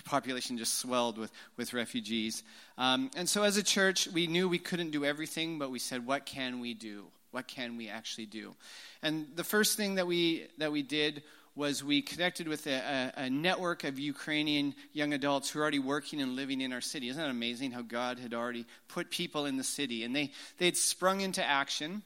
population 0.04 0.58
just 0.58 0.78
swelled 0.78 1.18
with, 1.18 1.32
with 1.56 1.72
refugees. 1.72 2.42
Um, 2.78 3.10
and 3.16 3.28
so, 3.28 3.42
as 3.42 3.56
a 3.56 3.62
church, 3.62 4.08
we 4.08 4.26
knew 4.26 4.48
we 4.48 4.58
couldn't 4.58 4.90
do 4.90 5.04
everything, 5.04 5.58
but 5.58 5.70
we 5.70 5.78
said, 5.78 6.06
what 6.06 6.26
can 6.26 6.60
we 6.60 6.74
do? 6.74 7.06
What 7.30 7.48
can 7.48 7.76
we 7.76 7.88
actually 7.88 8.26
do? 8.26 8.54
And 9.02 9.26
the 9.34 9.44
first 9.44 9.76
thing 9.76 9.96
that 9.96 10.06
we, 10.06 10.46
that 10.58 10.70
we 10.70 10.82
did 10.82 11.22
was 11.56 11.84
we 11.84 12.02
connected 12.02 12.48
with 12.48 12.66
a, 12.66 13.12
a, 13.16 13.22
a, 13.24 13.30
network 13.30 13.84
of 13.84 13.98
Ukrainian 13.98 14.74
young 14.92 15.12
adults 15.12 15.50
who 15.50 15.60
are 15.60 15.62
already 15.62 15.78
working 15.78 16.20
and 16.20 16.34
living 16.34 16.60
in 16.60 16.72
our 16.72 16.80
city. 16.80 17.08
Isn't 17.08 17.22
that 17.22 17.30
amazing 17.30 17.70
how 17.70 17.82
God 17.82 18.18
had 18.18 18.34
already 18.34 18.66
put 18.88 19.10
people 19.10 19.46
in 19.46 19.56
the 19.56 19.64
city? 19.64 20.02
And 20.02 20.14
they, 20.14 20.32
they 20.58 20.64
had 20.66 20.76
sprung 20.76 21.20
into 21.20 21.44
action, 21.44 22.02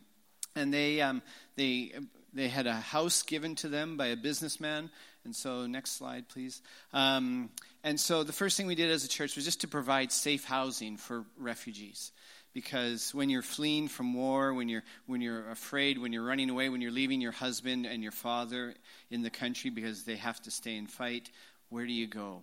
and 0.55 0.73
they, 0.73 1.01
um, 1.01 1.23
they, 1.57 1.93
they 2.35 2.49
had 2.49 2.67
a 2.67 2.75
house 2.75 3.23
given 3.23 3.55
to 3.57 3.69
them 3.69 3.97
by 3.97 4.09
a 4.09 4.17
businessman 4.17 4.91
and 5.29 5.37
so, 5.37 5.67
next 5.67 5.91
slide, 5.99 6.27
please. 6.31 6.63
Um, 6.95 7.51
and 7.85 8.01
so, 8.01 8.23
the 8.23 8.33
first 8.33 8.57
thing 8.57 8.67
we 8.67 8.75
did 8.75 8.91
as 8.91 9.05
a 9.05 9.09
church 9.09 9.37
was 9.37 9.45
just 9.45 9.61
to 9.61 9.69
provide 9.69 10.11
safe 10.11 10.43
housing 10.43 10.97
for 10.97 11.27
refugees. 11.37 12.13
Because 12.55 13.15
when 13.15 13.29
you're 13.29 13.43
fleeing 13.43 13.89
from 13.89 14.15
war, 14.15 14.55
when 14.55 14.71
you're, 14.71 14.85
when 15.05 15.21
you're 15.21 15.51
afraid, 15.51 15.99
when 15.99 16.15
you're 16.15 16.25
running 16.25 16.49
away, 16.49 16.71
when 16.71 16.81
you're 16.81 16.91
leaving 16.91 17.21
your 17.21 17.33
husband 17.33 17.85
and 17.85 18.03
your 18.03 18.11
father 18.11 18.73
in 19.11 19.21
the 19.21 19.29
country 19.29 19.69
because 19.69 20.05
they 20.05 20.17
have 20.17 20.41
to 20.45 20.51
stay 20.51 20.79
and 20.79 20.91
fight, 20.91 21.31
where 21.69 21.85
do 21.85 21.93
you 21.93 22.07
go? 22.07 22.41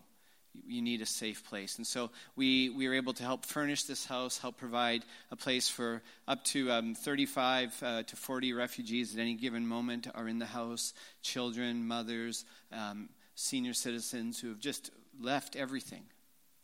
You 0.67 0.81
need 0.81 1.01
a 1.01 1.05
safe 1.05 1.43
place. 1.45 1.77
And 1.77 1.85
so 1.85 2.09
we, 2.35 2.69
we 2.69 2.87
were 2.87 2.93
able 2.93 3.13
to 3.13 3.23
help 3.23 3.45
furnish 3.45 3.83
this 3.83 4.05
house, 4.05 4.37
help 4.37 4.57
provide 4.57 5.03
a 5.31 5.35
place 5.35 5.69
for 5.69 6.01
up 6.27 6.43
to 6.45 6.71
um, 6.71 6.95
35 6.95 7.83
uh, 7.83 8.03
to 8.03 8.15
40 8.15 8.53
refugees 8.53 9.13
at 9.15 9.21
any 9.21 9.33
given 9.33 9.65
moment 9.65 10.07
are 10.13 10.27
in 10.27 10.39
the 10.39 10.45
house 10.45 10.93
children, 11.21 11.87
mothers, 11.87 12.45
um, 12.71 13.09
senior 13.35 13.73
citizens 13.73 14.39
who 14.39 14.49
have 14.49 14.59
just 14.59 14.91
left 15.19 15.55
everything, 15.55 16.03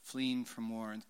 fleeing 0.03 0.45
from 0.45 0.69
war. 0.69 0.91
And, 0.91 1.03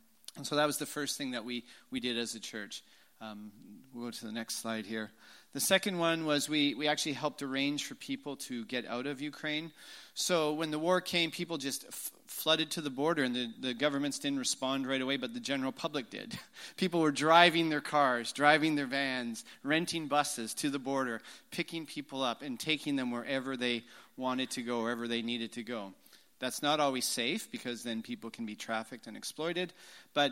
so 0.43 0.55
that 0.55 0.65
was 0.65 0.77
the 0.77 0.85
first 0.85 1.17
thing 1.17 1.31
that 1.31 1.43
we, 1.43 1.65
we 1.91 1.99
did 1.99 2.17
as 2.17 2.35
a 2.35 2.39
church. 2.39 2.83
Um, 3.19 3.51
we'll 3.93 4.05
go 4.05 4.11
to 4.11 4.25
the 4.25 4.31
next 4.31 4.59
slide 4.59 4.85
here. 4.85 5.11
The 5.53 5.59
second 5.59 5.97
one 5.97 6.25
was 6.25 6.47
we, 6.47 6.75
we 6.75 6.87
actually 6.87 7.13
helped 7.13 7.41
arrange 7.41 7.83
for 7.83 7.95
people 7.95 8.37
to 8.37 8.63
get 8.65 8.85
out 8.85 9.05
of 9.05 9.19
Ukraine. 9.19 9.71
So 10.13 10.53
when 10.53 10.71
the 10.71 10.79
war 10.79 11.01
came, 11.01 11.29
people 11.29 11.57
just 11.57 11.83
f- 11.85 12.11
flooded 12.27 12.71
to 12.71 12.81
the 12.81 12.89
border, 12.89 13.23
and 13.23 13.35
the, 13.35 13.49
the 13.59 13.73
governments 13.73 14.17
didn't 14.17 14.39
respond 14.39 14.87
right 14.87 15.01
away, 15.01 15.17
but 15.17 15.33
the 15.33 15.41
general 15.41 15.73
public 15.73 16.09
did. 16.09 16.39
People 16.77 17.01
were 17.01 17.11
driving 17.11 17.69
their 17.69 17.81
cars, 17.81 18.31
driving 18.31 18.75
their 18.75 18.85
vans, 18.85 19.43
renting 19.63 20.07
buses 20.07 20.53
to 20.55 20.69
the 20.69 20.79
border, 20.79 21.21
picking 21.51 21.85
people 21.85 22.23
up, 22.23 22.41
and 22.41 22.57
taking 22.57 22.95
them 22.95 23.11
wherever 23.11 23.57
they 23.57 23.83
wanted 24.15 24.51
to 24.51 24.61
go, 24.61 24.83
wherever 24.83 25.07
they 25.07 25.21
needed 25.21 25.51
to 25.53 25.63
go. 25.63 25.93
That's 26.39 26.61
not 26.61 26.79
always 26.79 27.05
safe 27.05 27.51
because 27.51 27.83
then 27.83 28.01
people 28.01 28.29
can 28.29 28.45
be 28.45 28.55
trafficked 28.55 29.05
and 29.07 29.15
exploited, 29.15 29.73
but 30.13 30.31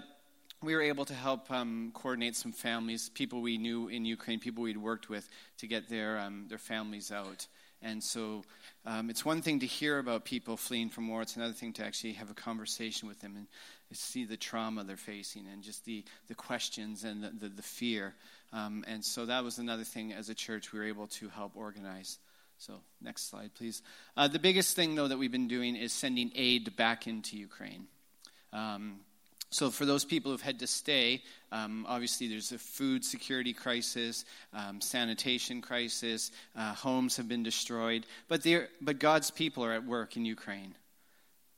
we 0.61 0.75
were 0.75 0.81
able 0.81 1.05
to 1.05 1.13
help 1.13 1.49
um, 1.51 1.91
coordinate 1.93 2.35
some 2.35 2.51
families, 2.51 3.09
people 3.09 3.41
we 3.41 3.57
knew 3.57 3.87
in 3.87 4.05
Ukraine, 4.05 4.39
people 4.39 4.63
we'd 4.63 4.77
worked 4.77 5.09
with, 5.09 5.27
to 5.59 5.67
get 5.67 5.89
their, 5.89 6.19
um, 6.19 6.45
their 6.49 6.57
families 6.57 7.11
out. 7.11 7.47
And 7.81 8.03
so 8.03 8.43
um, 8.85 9.09
it's 9.09 9.23
one 9.23 9.41
thing 9.41 9.59
to 9.59 9.65
hear 9.65 9.99
about 9.99 10.25
people 10.25 10.57
fleeing 10.57 10.89
from 10.89 11.07
war, 11.07 11.21
it's 11.21 11.37
another 11.37 11.53
thing 11.53 11.71
to 11.73 11.85
actually 11.85 12.13
have 12.13 12.29
a 12.29 12.33
conversation 12.33 13.07
with 13.07 13.21
them 13.21 13.35
and 13.37 13.47
see 13.93 14.25
the 14.25 14.37
trauma 14.37 14.83
they're 14.83 14.97
facing 14.97 15.45
and 15.51 15.63
just 15.63 15.85
the, 15.85 16.03
the 16.27 16.35
questions 16.35 17.05
and 17.05 17.23
the, 17.23 17.29
the, 17.29 17.49
the 17.49 17.61
fear. 17.61 18.13
Um, 18.51 18.83
and 18.87 19.03
so 19.03 19.25
that 19.27 19.43
was 19.43 19.59
another 19.59 19.83
thing 19.85 20.11
as 20.11 20.29
a 20.29 20.35
church 20.35 20.73
we 20.73 20.79
were 20.79 20.85
able 20.85 21.07
to 21.07 21.29
help 21.29 21.55
organize. 21.55 22.19
So, 22.57 22.73
next 23.01 23.29
slide, 23.29 23.51
please. 23.55 23.81
Uh, 24.17 24.27
the 24.27 24.37
biggest 24.37 24.75
thing, 24.75 24.93
though, 24.93 25.07
that 25.07 25.17
we've 25.17 25.31
been 25.31 25.47
doing 25.47 25.77
is 25.77 25.93
sending 25.93 26.29
aid 26.35 26.75
back 26.75 27.07
into 27.07 27.37
Ukraine. 27.37 27.87
Um, 28.51 28.99
so, 29.51 29.71
for 29.71 29.85
those 29.85 30.05
people 30.05 30.31
who've 30.31 30.41
had 30.41 30.59
to 30.59 30.67
stay, 30.67 31.23
um, 31.51 31.85
obviously 31.89 32.27
there's 32.27 32.51
a 32.51 32.59
food 32.59 33.03
security 33.03 33.51
crisis, 33.51 34.23
um, 34.53 34.79
sanitation 34.79 35.61
crisis, 35.61 36.31
uh, 36.55 36.75
homes 36.75 37.17
have 37.17 37.27
been 37.27 37.41
destroyed. 37.41 38.05
But, 38.27 38.45
but 38.79 38.99
God's 38.99 39.31
people 39.31 39.65
are 39.65 39.73
at 39.73 39.85
work 39.85 40.15
in 40.15 40.25
Ukraine. 40.25 40.75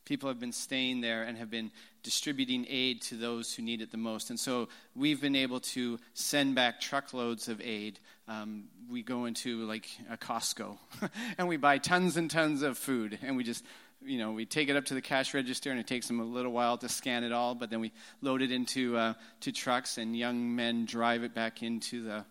People 0.05 0.29
have 0.29 0.39
been 0.39 0.53
staying 0.53 1.01
there 1.01 1.23
and 1.23 1.37
have 1.37 1.51
been 1.51 1.69
distributing 2.01 2.65
aid 2.69 3.01
to 3.03 3.15
those 3.15 3.53
who 3.53 3.61
need 3.61 3.81
it 3.81 3.91
the 3.91 3.97
most. 3.97 4.29
And 4.29 4.39
so 4.39 4.69
we've 4.95 5.21
been 5.21 5.35
able 5.35 5.59
to 5.59 5.99
send 6.13 6.55
back 6.55 6.79
truckloads 6.79 7.49
of 7.49 7.61
aid. 7.61 7.99
Um, 8.27 8.65
we 8.89 9.03
go 9.03 9.25
into 9.25 9.65
like 9.65 9.87
a 10.09 10.17
Costco 10.17 10.77
and 11.37 11.47
we 11.47 11.57
buy 11.57 11.77
tons 11.77 12.17
and 12.17 12.31
tons 12.31 12.61
of 12.61 12.77
food 12.77 13.19
and 13.21 13.35
we 13.35 13.43
just 13.43 13.63
you 14.03 14.17
know, 14.17 14.31
we 14.31 14.45
take 14.45 14.69
it 14.69 14.75
up 14.75 14.85
to 14.85 14.93
the 14.93 15.01
cash 15.01 15.33
register, 15.33 15.71
and 15.71 15.79
it 15.79 15.87
takes 15.87 16.07
them 16.07 16.19
a 16.19 16.23
little 16.23 16.51
while 16.51 16.77
to 16.77 16.89
scan 16.89 17.23
it 17.23 17.31
all. 17.31 17.55
But 17.55 17.69
then 17.69 17.79
we 17.79 17.91
load 18.21 18.41
it 18.41 18.51
into 18.51 18.97
uh, 18.97 19.13
to 19.41 19.51
trucks, 19.51 19.97
and 19.97 20.15
young 20.15 20.55
men 20.55 20.85
drive 20.85 21.23
it 21.23 21.33
back 21.33 21.63
into 21.63 22.03
the 22.03 22.25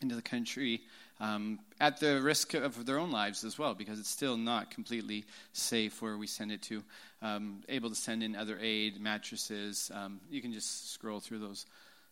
into 0.00 0.14
the 0.14 0.22
country 0.22 0.82
um, 1.20 1.60
at 1.80 2.00
the 2.00 2.20
risk 2.20 2.54
of 2.54 2.84
their 2.84 2.98
own 2.98 3.10
lives 3.10 3.44
as 3.44 3.58
well, 3.58 3.74
because 3.74 3.98
it's 3.98 4.10
still 4.10 4.36
not 4.36 4.70
completely 4.70 5.24
safe 5.52 6.02
where 6.02 6.18
we 6.18 6.26
send 6.26 6.52
it 6.52 6.62
to. 6.62 6.82
Um, 7.22 7.62
able 7.68 7.88
to 7.88 7.94
send 7.94 8.22
in 8.22 8.36
other 8.36 8.58
aid, 8.60 9.00
mattresses. 9.00 9.90
Um, 9.94 10.20
you 10.30 10.42
can 10.42 10.52
just 10.52 10.92
scroll 10.92 11.20
through 11.20 11.38
those 11.38 11.66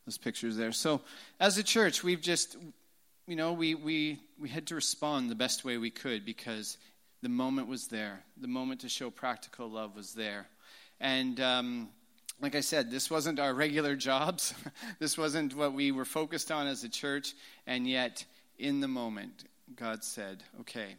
those 0.07 0.19
pictures 0.19 0.57
there. 0.57 0.73
So, 0.73 1.01
as 1.39 1.59
a 1.59 1.63
church, 1.63 2.03
we've 2.03 2.21
just 2.21 2.57
you 3.27 3.37
know, 3.37 3.53
we, 3.53 3.75
we, 3.75 4.19
we 4.41 4.49
had 4.49 4.67
to 4.69 4.75
respond 4.75 5.31
the 5.31 5.35
best 5.35 5.65
way 5.65 5.79
we 5.79 5.91
could 5.91 6.25
because 6.25 6.77
the 7.23 7.29
moment 7.29 7.69
was 7.69 7.87
there. 7.87 8.23
The 8.41 8.49
moment 8.49 8.81
to 8.81 8.89
show 8.89 9.11
practical 9.11 9.71
love 9.71 9.95
was 9.95 10.13
there. 10.13 10.49
And 11.01 11.41
um, 11.41 11.89
like 12.41 12.57
I 12.57 12.61
said, 12.61 12.91
this 12.91 13.11
wasn't 13.11 13.39
our 13.39 13.55
regular 13.55 13.95
jobs. 13.95 14.53
this 14.99 15.17
wasn't 15.17 15.55
what 15.55 15.73
we 15.73 15.93
were 15.93 16.05
focused 16.05 16.51
on 16.51 16.67
as 16.67 16.83
a 16.83 16.89
church. 16.89 17.35
And 17.67 17.89
yet, 17.89 18.25
in 18.59 18.81
the 18.81 18.89
moment, 18.89 19.45
God 19.77 20.03
said, 20.03 20.43
okay, 20.61 20.97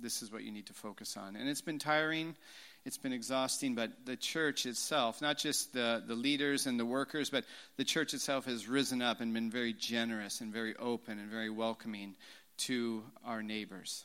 this 0.00 0.22
is 0.22 0.32
what 0.32 0.44
you 0.44 0.52
need 0.52 0.66
to 0.66 0.72
focus 0.72 1.16
on. 1.16 1.34
And 1.34 1.48
it's 1.48 1.60
been 1.60 1.80
tiring, 1.80 2.36
it's 2.84 2.98
been 2.98 3.12
exhausting, 3.12 3.74
but 3.74 3.90
the 4.06 4.16
church 4.16 4.66
itself, 4.66 5.20
not 5.20 5.38
just 5.38 5.72
the, 5.72 6.02
the 6.06 6.14
leaders 6.14 6.66
and 6.66 6.78
the 6.78 6.86
workers, 6.86 7.30
but 7.30 7.44
the 7.76 7.84
church 7.84 8.14
itself 8.14 8.44
has 8.46 8.68
risen 8.68 9.02
up 9.02 9.20
and 9.20 9.34
been 9.34 9.50
very 9.50 9.72
generous 9.72 10.40
and 10.40 10.52
very 10.52 10.76
open 10.76 11.18
and 11.18 11.30
very 11.30 11.50
welcoming 11.50 12.14
to 12.56 13.02
our 13.24 13.42
neighbors 13.42 14.04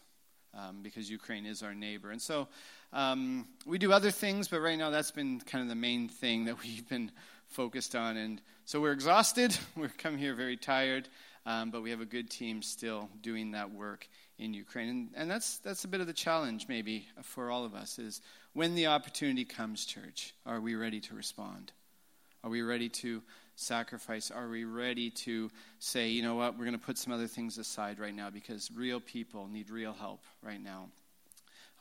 um, 0.53 0.81
because 0.81 1.09
Ukraine 1.09 1.45
is 1.45 1.63
our 1.63 1.73
neighbor. 1.73 2.11
And 2.11 2.21
so 2.21 2.47
um, 2.93 3.47
we 3.65 3.77
do 3.77 3.91
other 3.91 4.11
things, 4.11 4.47
but 4.47 4.61
right 4.61 4.77
now 4.77 4.89
that's 4.89 5.11
been 5.11 5.39
kind 5.41 5.61
of 5.61 5.69
the 5.69 5.75
main 5.75 6.07
thing 6.09 6.45
that 6.45 6.59
we've 6.63 6.87
been 6.87 7.11
focused 7.47 7.95
on. 7.95 8.17
And 8.17 8.41
so 8.65 8.79
we're 8.79 8.91
exhausted. 8.91 9.57
We're 9.75 9.89
come 9.89 10.17
here 10.17 10.35
very 10.35 10.57
tired, 10.57 11.09
um, 11.45 11.71
but 11.71 11.81
we 11.81 11.89
have 11.89 12.01
a 12.01 12.05
good 12.05 12.29
team 12.29 12.61
still 12.61 13.09
doing 13.21 13.51
that 13.51 13.71
work 13.71 14.07
in 14.37 14.53
Ukraine. 14.53 14.89
And, 14.89 15.09
and 15.15 15.31
that's, 15.31 15.57
that's 15.57 15.83
a 15.83 15.87
bit 15.87 16.01
of 16.01 16.07
the 16.07 16.13
challenge, 16.13 16.67
maybe, 16.67 17.07
for 17.23 17.49
all 17.49 17.65
of 17.65 17.73
us 17.73 17.97
is 17.97 18.21
when 18.53 18.75
the 18.75 18.87
opportunity 18.87 19.45
comes, 19.45 19.85
church, 19.85 20.33
are 20.45 20.61
we 20.61 20.75
ready 20.75 20.99
to 21.01 21.15
respond? 21.15 21.71
Are 22.43 22.49
we 22.49 22.61
ready 22.61 22.89
to 22.89 23.21
sacrifice? 23.59 24.31
Are 24.31 24.47
we 24.47 24.63
ready 24.63 25.09
to 25.11 25.49
say, 25.79 26.09
you 26.09 26.23
know 26.23 26.35
what, 26.35 26.57
we're 26.57 26.65
going 26.65 26.77
to 26.77 26.85
put 26.85 26.97
some 26.97 27.13
other 27.13 27.27
things 27.27 27.57
aside 27.57 27.99
right 27.99 28.15
now 28.15 28.29
because 28.29 28.69
real 28.75 28.99
people 28.99 29.47
need 29.47 29.69
real 29.69 29.93
help 29.93 30.23
right 30.41 30.61
now? 30.61 30.89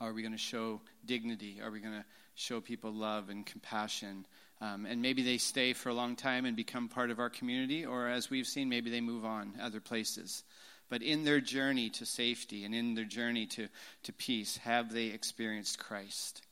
Are 0.00 0.12
we 0.12 0.22
going 0.22 0.32
to 0.32 0.38
show 0.38 0.80
dignity? 1.04 1.60
Are 1.62 1.70
we 1.70 1.80
going 1.80 1.94
to 1.94 2.04
show 2.34 2.60
people 2.60 2.92
love 2.92 3.30
and 3.30 3.44
compassion? 3.44 4.26
Um, 4.60 4.86
and 4.86 5.02
maybe 5.02 5.22
they 5.22 5.38
stay 5.38 5.72
for 5.72 5.88
a 5.88 5.94
long 5.94 6.16
time 6.16 6.44
and 6.44 6.56
become 6.56 6.88
part 6.88 7.10
of 7.10 7.18
our 7.18 7.30
community, 7.30 7.84
or 7.84 8.08
as 8.08 8.30
we've 8.30 8.46
seen, 8.46 8.68
maybe 8.68 8.90
they 8.90 9.00
move 9.00 9.24
on 9.24 9.54
other 9.60 9.80
places. 9.80 10.44
But 10.88 11.02
in 11.02 11.24
their 11.24 11.40
journey 11.40 11.90
to 11.90 12.06
safety 12.06 12.64
and 12.64 12.74
in 12.74 12.94
their 12.94 13.04
journey 13.04 13.46
to, 13.46 13.68
to 14.04 14.12
peace, 14.12 14.56
have 14.58 14.92
they 14.92 15.06
experienced 15.06 15.78
Christ 15.78 16.42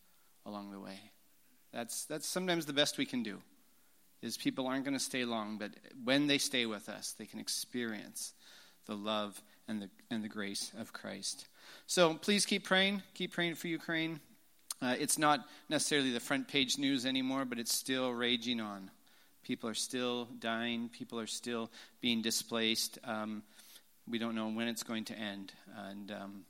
along 0.45 0.73
the 0.73 0.80
way? 0.80 0.99
That's, 1.73 2.04
that's 2.04 2.26
sometimes 2.26 2.66
the 2.66 2.73
best 2.73 2.99
we 2.99 3.06
can 3.06 3.23
do 3.23 3.40
is 4.23 4.37
people 4.37 4.66
aren't 4.66 4.85
going 4.85 4.96
to 4.96 5.02
stay 5.02 5.25
long, 5.25 5.58
but 5.58 5.70
when 6.04 6.26
they 6.26 6.38
stay 6.38 6.66
with 6.66 6.88
us, 6.88 7.14
they 7.18 7.26
can 7.26 7.38
experience 7.38 8.32
the 8.87 8.94
love 8.94 9.40
and 9.68 9.82
the, 9.82 9.90
and 10.11 10.23
the 10.23 10.28
grace 10.28 10.73
of 10.78 10.92
Christ. 10.92 11.46
So 11.87 12.14
please 12.14 12.46
keep 12.46 12.64
praying. 12.64 13.02
Keep 13.14 13.32
praying 13.32 13.56
for 13.56 13.68
Ukraine. 13.68 14.20
Uh, 14.80 14.94
it's 14.99 15.18
not 15.18 15.46
necessarily 15.68 16.11
the 16.11 16.20
front 16.20 16.49
page 16.49 16.78
news 16.78 17.06
anymore, 17.06 17.44
but 17.44 17.58
it's 17.58 17.75
still 17.75 18.12
raging 18.12 18.61
on. 18.61 18.90
People 19.42 19.70
are 19.70 19.75
still 19.75 20.26
dying. 20.38 20.88
People 20.88 21.18
are 21.18 21.26
still 21.26 21.70
being 22.00 22.20
displaced. 22.20 22.99
Um, 23.04 23.42
we 24.08 24.18
don't 24.18 24.35
know 24.35 24.49
when 24.49 24.68
it's 24.68 24.82
going 24.82 25.04
to 25.04 25.14
end. 25.14 25.52
And 25.88 26.11
um, 26.11 26.44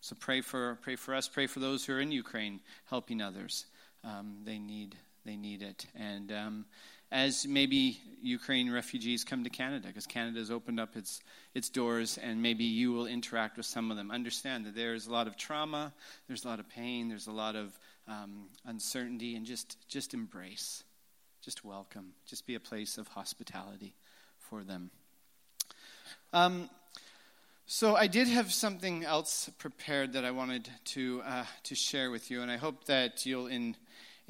so 0.00 0.16
pray 0.18 0.40
for 0.40 0.78
pray 0.82 0.96
for 0.96 1.14
us. 1.14 1.28
Pray 1.28 1.46
for 1.46 1.60
those 1.60 1.84
who 1.84 1.92
are 1.92 2.00
in 2.00 2.12
Ukraine, 2.12 2.60
helping 2.86 3.20
others. 3.20 3.66
Um, 4.04 4.38
they 4.44 4.58
need 4.58 4.96
they 5.24 5.36
need 5.36 5.62
it. 5.62 5.86
And 5.94 6.32
um, 6.32 6.64
as 7.12 7.46
maybe 7.46 8.00
Ukraine 8.22 8.70
refugees 8.70 9.24
come 9.24 9.44
to 9.44 9.50
Canada, 9.50 9.88
because 9.88 10.06
Canada 10.06 10.38
has 10.38 10.50
opened 10.50 10.78
up 10.78 10.96
its, 10.96 11.20
its 11.54 11.68
doors, 11.68 12.18
and 12.18 12.42
maybe 12.42 12.64
you 12.64 12.92
will 12.92 13.06
interact 13.06 13.56
with 13.56 13.66
some 13.66 13.90
of 13.90 13.96
them. 13.96 14.10
Understand 14.10 14.66
that 14.66 14.74
there's 14.74 15.06
a 15.06 15.12
lot 15.12 15.26
of 15.26 15.36
trauma, 15.36 15.92
there's 16.28 16.44
a 16.44 16.48
lot 16.48 16.60
of 16.60 16.68
pain, 16.68 17.08
there's 17.08 17.26
a 17.26 17.32
lot 17.32 17.56
of 17.56 17.78
um, 18.06 18.48
uncertainty, 18.64 19.34
and 19.34 19.44
just, 19.44 19.76
just 19.88 20.14
embrace, 20.14 20.84
just 21.42 21.64
welcome, 21.64 22.12
just 22.26 22.46
be 22.46 22.54
a 22.54 22.60
place 22.60 22.98
of 22.98 23.08
hospitality 23.08 23.94
for 24.38 24.62
them. 24.62 24.90
Um, 26.32 26.70
so 27.66 27.94
I 27.94 28.08
did 28.08 28.26
have 28.26 28.52
something 28.52 29.04
else 29.04 29.48
prepared 29.58 30.14
that 30.14 30.24
I 30.24 30.32
wanted 30.32 30.68
to 30.86 31.22
uh, 31.24 31.44
to 31.64 31.76
share 31.76 32.10
with 32.10 32.28
you, 32.28 32.42
and 32.42 32.50
I 32.50 32.56
hope 32.56 32.86
that 32.86 33.24
you'll 33.26 33.46
in 33.46 33.76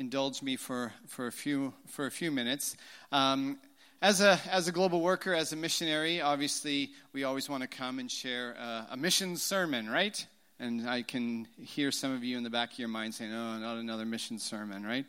indulge 0.01 0.41
me 0.43 0.57
for, 0.57 0.95
for, 1.07 1.27
a, 1.27 1.33
few, 1.33 1.75
for 1.87 2.07
a 2.07 2.11
few 2.11 2.31
minutes. 2.31 2.75
Um, 3.13 3.59
as 4.01 4.23
a, 4.23 4.41
as 4.51 4.67
a 4.67 4.73
global 4.73 5.03
worker, 5.03 5.35
as 5.35 5.53
a 5.53 5.57
missionary, 5.57 6.23
obviously 6.23 6.93
we 7.13 7.25
always 7.25 7.51
want 7.51 7.63
to 7.63 7.69
come 7.69 7.99
and 7.99 8.11
share 8.11 8.53
a, 8.53 8.89
a 8.93 8.97
mission 8.97 9.37
sermon, 9.37 9.91
right? 9.91 10.27
And 10.59 10.89
I 10.89 11.03
can 11.03 11.47
hear 11.63 11.93
some 11.93 12.13
of 12.13 12.25
you 12.25 12.39
in 12.39 12.45
the 12.45 12.51
back 12.51 12.73
of 12.73 12.79
your 12.79 12.89
mind 12.89 13.15
saying, 13.15 13.31
oh, 13.31 13.59
not 13.59 13.77
another 13.77 14.07
mission 14.07 14.39
sermon, 14.39 14.85
right? 14.85 15.05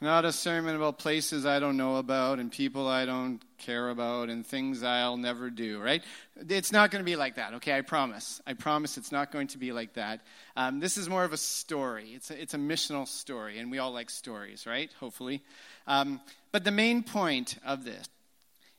Not 0.00 0.24
a 0.24 0.32
sermon 0.32 0.76
about 0.76 0.98
places 0.98 1.44
I 1.44 1.58
don't 1.58 1.76
know 1.76 1.96
about 1.96 2.38
and 2.38 2.52
people 2.52 2.86
I 2.86 3.04
don't 3.04 3.40
care 3.58 3.90
about 3.90 4.28
and 4.28 4.46
things 4.46 4.84
I'll 4.84 5.16
never 5.16 5.50
do, 5.50 5.80
right? 5.80 6.02
It's 6.48 6.70
not 6.70 6.92
going 6.92 7.00
to 7.00 7.04
be 7.04 7.16
like 7.16 7.34
that, 7.34 7.54
okay? 7.54 7.76
I 7.76 7.80
promise. 7.80 8.40
I 8.46 8.52
promise 8.52 8.96
it's 8.96 9.10
not 9.10 9.32
going 9.32 9.48
to 9.48 9.58
be 9.58 9.72
like 9.72 9.94
that. 9.94 10.20
Um, 10.56 10.78
this 10.78 10.98
is 10.98 11.08
more 11.08 11.24
of 11.24 11.32
a 11.32 11.36
story. 11.36 12.12
It's 12.14 12.30
a, 12.30 12.40
it's 12.40 12.54
a 12.54 12.58
missional 12.58 13.08
story, 13.08 13.58
and 13.58 13.72
we 13.72 13.78
all 13.78 13.90
like 13.92 14.08
stories, 14.08 14.66
right? 14.66 14.90
Hopefully. 15.00 15.42
Um, 15.88 16.20
but 16.52 16.62
the 16.62 16.70
main 16.70 17.02
point 17.02 17.58
of 17.66 17.84
this 17.84 18.06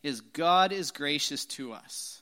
is 0.04 0.22
God 0.22 0.72
is 0.72 0.92
gracious 0.92 1.44
to 1.46 1.74
us. 1.74 2.22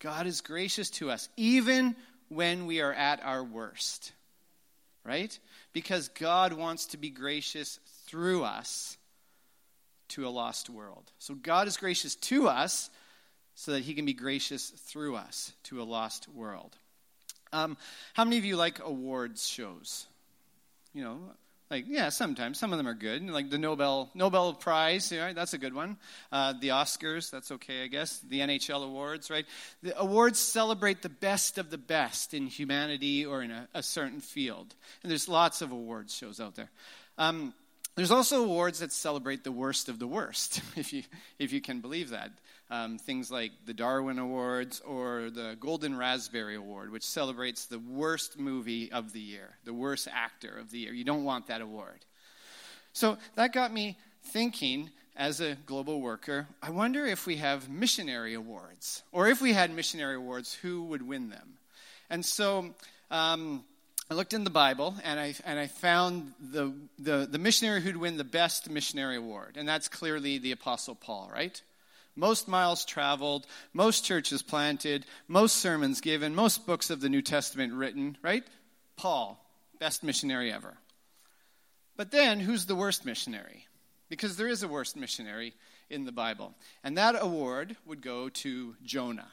God 0.00 0.26
is 0.26 0.40
gracious 0.40 0.90
to 0.90 1.10
us, 1.10 1.28
even 1.36 1.94
when 2.28 2.66
we 2.66 2.80
are 2.80 2.92
at 2.92 3.22
our 3.22 3.44
worst, 3.44 4.10
right? 5.04 5.38
because 5.76 6.08
God 6.08 6.54
wants 6.54 6.86
to 6.86 6.96
be 6.96 7.10
gracious 7.10 7.78
through 8.06 8.44
us 8.44 8.96
to 10.08 10.26
a 10.26 10.30
lost 10.30 10.70
world. 10.70 11.10
So 11.18 11.34
God 11.34 11.66
is 11.66 11.76
gracious 11.76 12.14
to 12.16 12.48
us 12.48 12.90
so 13.54 13.72
that 13.72 13.82
he 13.82 13.94
can 13.94 14.04
be 14.04 14.12
gracious 14.12 14.70
through 14.70 15.16
us 15.16 15.52
to 15.64 15.82
a 15.82 15.84
lost 15.84 16.28
world. 16.28 16.76
Um, 17.52 17.76
how 18.14 18.24
many 18.24 18.38
of 18.38 18.44
you 18.44 18.56
like 18.56 18.80
awards 18.84 19.48
shows? 19.48 20.06
You 20.92 21.02
know, 21.02 21.18
like 21.70 21.86
yeah, 21.88 22.10
sometimes 22.10 22.58
some 22.58 22.72
of 22.72 22.78
them 22.78 22.86
are 22.86 22.94
good. 22.94 23.28
Like 23.28 23.50
the 23.50 23.58
Nobel 23.58 24.10
Nobel 24.14 24.54
Prize, 24.54 25.12
right? 25.12 25.34
That's 25.34 25.54
a 25.54 25.58
good 25.58 25.74
one. 25.74 25.96
Uh, 26.30 26.54
the 26.60 26.68
Oscars, 26.68 27.30
that's 27.30 27.50
okay, 27.50 27.84
I 27.84 27.86
guess. 27.88 28.18
The 28.20 28.40
NHL 28.40 28.84
awards, 28.84 29.30
right? 29.30 29.46
The 29.82 29.98
awards 29.98 30.38
celebrate 30.38 31.02
the 31.02 31.08
best 31.08 31.58
of 31.58 31.70
the 31.70 31.78
best 31.78 32.34
in 32.34 32.46
humanity 32.46 33.24
or 33.26 33.42
in 33.42 33.50
a, 33.50 33.68
a 33.74 33.82
certain 33.82 34.20
field, 34.20 34.74
and 35.02 35.10
there's 35.10 35.28
lots 35.28 35.62
of 35.62 35.72
awards 35.72 36.14
shows 36.14 36.40
out 36.40 36.54
there. 36.54 36.70
Um, 37.18 37.54
there's 37.96 38.10
also 38.10 38.44
awards 38.44 38.80
that 38.80 38.92
celebrate 38.92 39.42
the 39.42 39.52
worst 39.52 39.88
of 39.88 39.98
the 39.98 40.06
worst, 40.06 40.60
if 40.76 40.92
you 40.92 41.02
if 41.38 41.52
you 41.52 41.60
can 41.60 41.80
believe 41.80 42.10
that. 42.10 42.30
Um, 42.68 42.98
things 42.98 43.30
like 43.30 43.52
the 43.64 43.74
Darwin 43.74 44.18
Awards 44.18 44.80
or 44.80 45.30
the 45.30 45.56
Golden 45.60 45.96
Raspberry 45.96 46.56
Award, 46.56 46.90
which 46.90 47.04
celebrates 47.04 47.66
the 47.66 47.78
worst 47.78 48.40
movie 48.40 48.90
of 48.90 49.12
the 49.12 49.20
year, 49.20 49.50
the 49.64 49.72
worst 49.72 50.08
actor 50.12 50.58
of 50.58 50.72
the 50.72 50.78
year. 50.78 50.92
You 50.92 51.04
don't 51.04 51.22
want 51.22 51.46
that 51.46 51.60
award. 51.60 52.04
So 52.92 53.18
that 53.36 53.52
got 53.52 53.72
me 53.72 53.96
thinking 54.24 54.90
as 55.16 55.40
a 55.40 55.56
global 55.66 56.00
worker, 56.00 56.46
I 56.62 56.70
wonder 56.70 57.06
if 57.06 57.26
we 57.26 57.36
have 57.36 57.70
missionary 57.70 58.34
awards, 58.34 59.02
or 59.12 59.28
if 59.28 59.40
we 59.40 59.52
had 59.52 59.70
missionary 59.70 60.16
awards, 60.16 60.54
who 60.54 60.84
would 60.84 61.06
win 61.06 61.30
them? 61.30 61.58
And 62.10 62.24
so 62.24 62.74
um, 63.10 63.64
I 64.08 64.14
looked 64.14 64.32
in 64.32 64.44
the 64.44 64.50
Bible 64.50 64.94
and 65.02 65.18
I, 65.18 65.34
and 65.44 65.58
I 65.58 65.66
found 65.66 66.32
the, 66.40 66.72
the, 66.98 67.26
the 67.28 67.38
missionary 67.38 67.80
who'd 67.80 67.96
win 67.96 68.16
the 68.16 68.24
best 68.24 68.70
missionary 68.70 69.16
award, 69.16 69.56
and 69.56 69.68
that's 69.68 69.88
clearly 69.88 70.38
the 70.38 70.52
Apostle 70.52 70.94
Paul, 70.94 71.28
right? 71.32 71.60
Most 72.14 72.46
miles 72.46 72.84
traveled, 72.84 73.46
most 73.72 74.04
churches 74.04 74.42
planted, 74.42 75.04
most 75.26 75.56
sermons 75.56 76.00
given, 76.00 76.34
most 76.34 76.66
books 76.66 76.88
of 76.88 77.00
the 77.00 77.08
New 77.08 77.20
Testament 77.20 77.74
written, 77.74 78.16
right? 78.22 78.44
Paul, 78.96 79.44
best 79.80 80.02
missionary 80.02 80.52
ever. 80.52 80.78
But 81.96 82.12
then, 82.12 82.40
who's 82.40 82.66
the 82.66 82.76
worst 82.76 83.04
missionary? 83.04 83.66
Because 84.08 84.36
there 84.36 84.48
is 84.48 84.62
a 84.62 84.68
worst 84.68 84.96
missionary 84.96 85.54
in 85.90 86.04
the 86.04 86.12
Bible. 86.12 86.54
And 86.84 86.96
that 86.96 87.16
award 87.20 87.76
would 87.84 88.02
go 88.02 88.28
to 88.28 88.76
Jonah. 88.84 89.32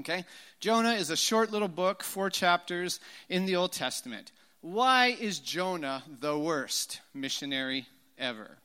Okay? 0.00 0.24
Jonah 0.60 0.92
is 0.92 1.10
a 1.10 1.16
short 1.16 1.50
little 1.50 1.68
book, 1.68 2.02
four 2.02 2.30
chapters 2.30 3.00
in 3.28 3.46
the 3.46 3.56
Old 3.56 3.72
Testament. 3.72 4.32
Why 4.60 5.16
is 5.18 5.38
Jonah 5.38 6.02
the 6.20 6.36
worst 6.38 7.00
missionary 7.14 7.86
ever? 8.18 8.58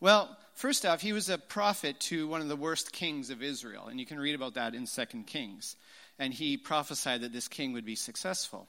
Well, 0.00 0.36
first 0.54 0.86
off, 0.86 1.02
he 1.02 1.12
was 1.12 1.28
a 1.28 1.38
prophet 1.38 2.00
to 2.00 2.26
one 2.26 2.40
of 2.40 2.48
the 2.48 2.56
worst 2.56 2.92
kings 2.92 3.30
of 3.30 3.42
Israel, 3.42 3.88
and 3.88 4.00
you 4.00 4.06
can 4.06 4.18
read 4.18 4.34
about 4.34 4.54
that 4.54 4.74
in 4.74 4.86
2 4.86 5.04
Kings. 5.26 5.76
And 6.18 6.32
he 6.32 6.56
prophesied 6.56 7.20
that 7.20 7.32
this 7.32 7.48
king 7.48 7.72
would 7.74 7.84
be 7.84 7.96
successful. 7.96 8.66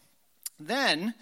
Then 0.60 1.14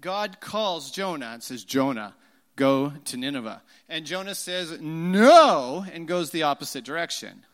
God 0.00 0.40
calls 0.40 0.90
Jonah 0.90 1.30
and 1.34 1.42
says, 1.42 1.64
Jonah, 1.64 2.14
go 2.54 2.92
to 3.06 3.16
Nineveh. 3.16 3.62
And 3.88 4.06
Jonah 4.06 4.34
says, 4.34 4.80
no, 4.80 5.84
and 5.92 6.08
goes 6.08 6.30
the 6.30 6.44
opposite 6.44 6.84
direction 6.84 7.44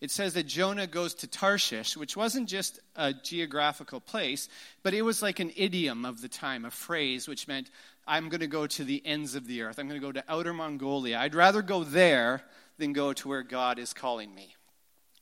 it 0.00 0.10
says 0.10 0.34
that 0.34 0.46
Jonah 0.46 0.86
goes 0.86 1.14
to 1.14 1.26
Tarshish, 1.26 1.96
which 1.96 2.16
wasn't 2.16 2.48
just 2.48 2.80
a 2.96 3.12
geographical 3.12 4.00
place, 4.00 4.48
but 4.82 4.94
it 4.94 5.02
was 5.02 5.22
like 5.22 5.40
an 5.40 5.52
idiom 5.56 6.04
of 6.04 6.22
the 6.22 6.28
time, 6.28 6.64
a 6.64 6.70
phrase 6.70 7.28
which 7.28 7.46
meant, 7.46 7.70
I'm 8.06 8.28
going 8.28 8.40
to 8.40 8.46
go 8.46 8.66
to 8.66 8.84
the 8.84 9.02
ends 9.04 9.34
of 9.34 9.46
the 9.46 9.62
earth. 9.62 9.78
I'm 9.78 9.88
going 9.88 10.00
to 10.00 10.06
go 10.06 10.12
to 10.12 10.24
outer 10.26 10.54
Mongolia. 10.54 11.18
I'd 11.18 11.34
rather 11.34 11.62
go 11.62 11.84
there 11.84 12.42
than 12.78 12.92
go 12.92 13.12
to 13.12 13.28
where 13.28 13.42
God 13.42 13.78
is 13.78 13.92
calling 13.92 14.34
me. 14.34 14.56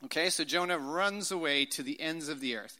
Okay, 0.04 0.30
so 0.30 0.45
Jonah 0.45 0.78
runs 0.78 1.32
away 1.32 1.64
to 1.67 1.82
the 1.82 2.00
ends 2.00 2.28
of 2.28 2.41
the 2.41 2.56
earth. 2.56 2.78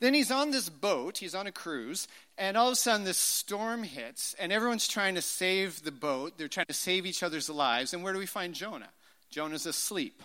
Then 0.00 0.14
he's 0.14 0.30
on 0.30 0.50
this 0.50 0.68
boat, 0.68 1.18
he's 1.18 1.34
on 1.34 1.46
a 1.46 1.52
cruise, 1.52 2.08
and 2.36 2.56
all 2.56 2.68
of 2.68 2.72
a 2.72 2.76
sudden 2.76 3.04
this 3.04 3.18
storm 3.18 3.82
hits, 3.82 4.34
and 4.38 4.52
everyone's 4.52 4.88
trying 4.88 5.14
to 5.14 5.22
save 5.22 5.82
the 5.84 5.92
boat. 5.92 6.36
They're 6.36 6.48
trying 6.48 6.66
to 6.66 6.74
save 6.74 7.06
each 7.06 7.22
other's 7.22 7.48
lives. 7.48 7.94
And 7.94 8.02
where 8.02 8.12
do 8.12 8.18
we 8.18 8.26
find 8.26 8.54
Jonah? 8.54 8.90
Jonah's 9.30 9.66
asleep. 9.66 10.22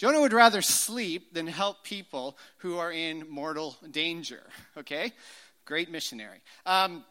Jonah 0.00 0.22
would 0.22 0.32
rather 0.32 0.62
sleep 0.62 1.34
than 1.34 1.46
help 1.46 1.84
people 1.84 2.38
who 2.56 2.78
are 2.78 2.90
in 2.90 3.26
mortal 3.28 3.76
danger. 3.90 4.40
Okay? 4.78 5.12
Great 5.66 5.90
missionary. 5.90 6.38
Um, 6.64 7.04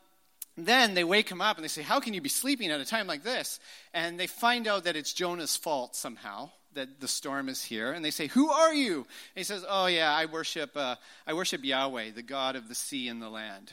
then 0.57 0.95
they 0.95 1.03
wake 1.03 1.29
him 1.29 1.39
up 1.39 1.57
and 1.57 1.63
they 1.63 1.67
say, 1.69 1.83
How 1.83 1.99
can 1.99 2.15
you 2.15 2.21
be 2.21 2.29
sleeping 2.29 2.71
at 2.71 2.81
a 2.81 2.85
time 2.85 3.05
like 3.05 3.21
this? 3.21 3.59
And 3.93 4.19
they 4.19 4.25
find 4.25 4.65
out 4.65 4.85
that 4.85 4.95
it's 4.95 5.13
Jonah's 5.13 5.55
fault 5.55 5.95
somehow 5.95 6.49
that 6.73 6.99
the 6.99 7.07
storm 7.07 7.47
is 7.47 7.63
here. 7.63 7.91
And 7.91 8.03
they 8.03 8.09
say, 8.09 8.25
Who 8.25 8.49
are 8.49 8.73
you? 8.73 8.95
And 8.95 9.05
he 9.35 9.43
says, 9.43 9.63
Oh, 9.69 9.85
yeah, 9.85 10.11
I 10.11 10.25
worship, 10.25 10.75
uh, 10.75 10.95
I 11.27 11.35
worship 11.35 11.63
Yahweh, 11.63 12.13
the 12.15 12.23
God 12.23 12.55
of 12.55 12.69
the 12.69 12.75
sea 12.75 13.07
and 13.07 13.21
the 13.21 13.29
land. 13.29 13.71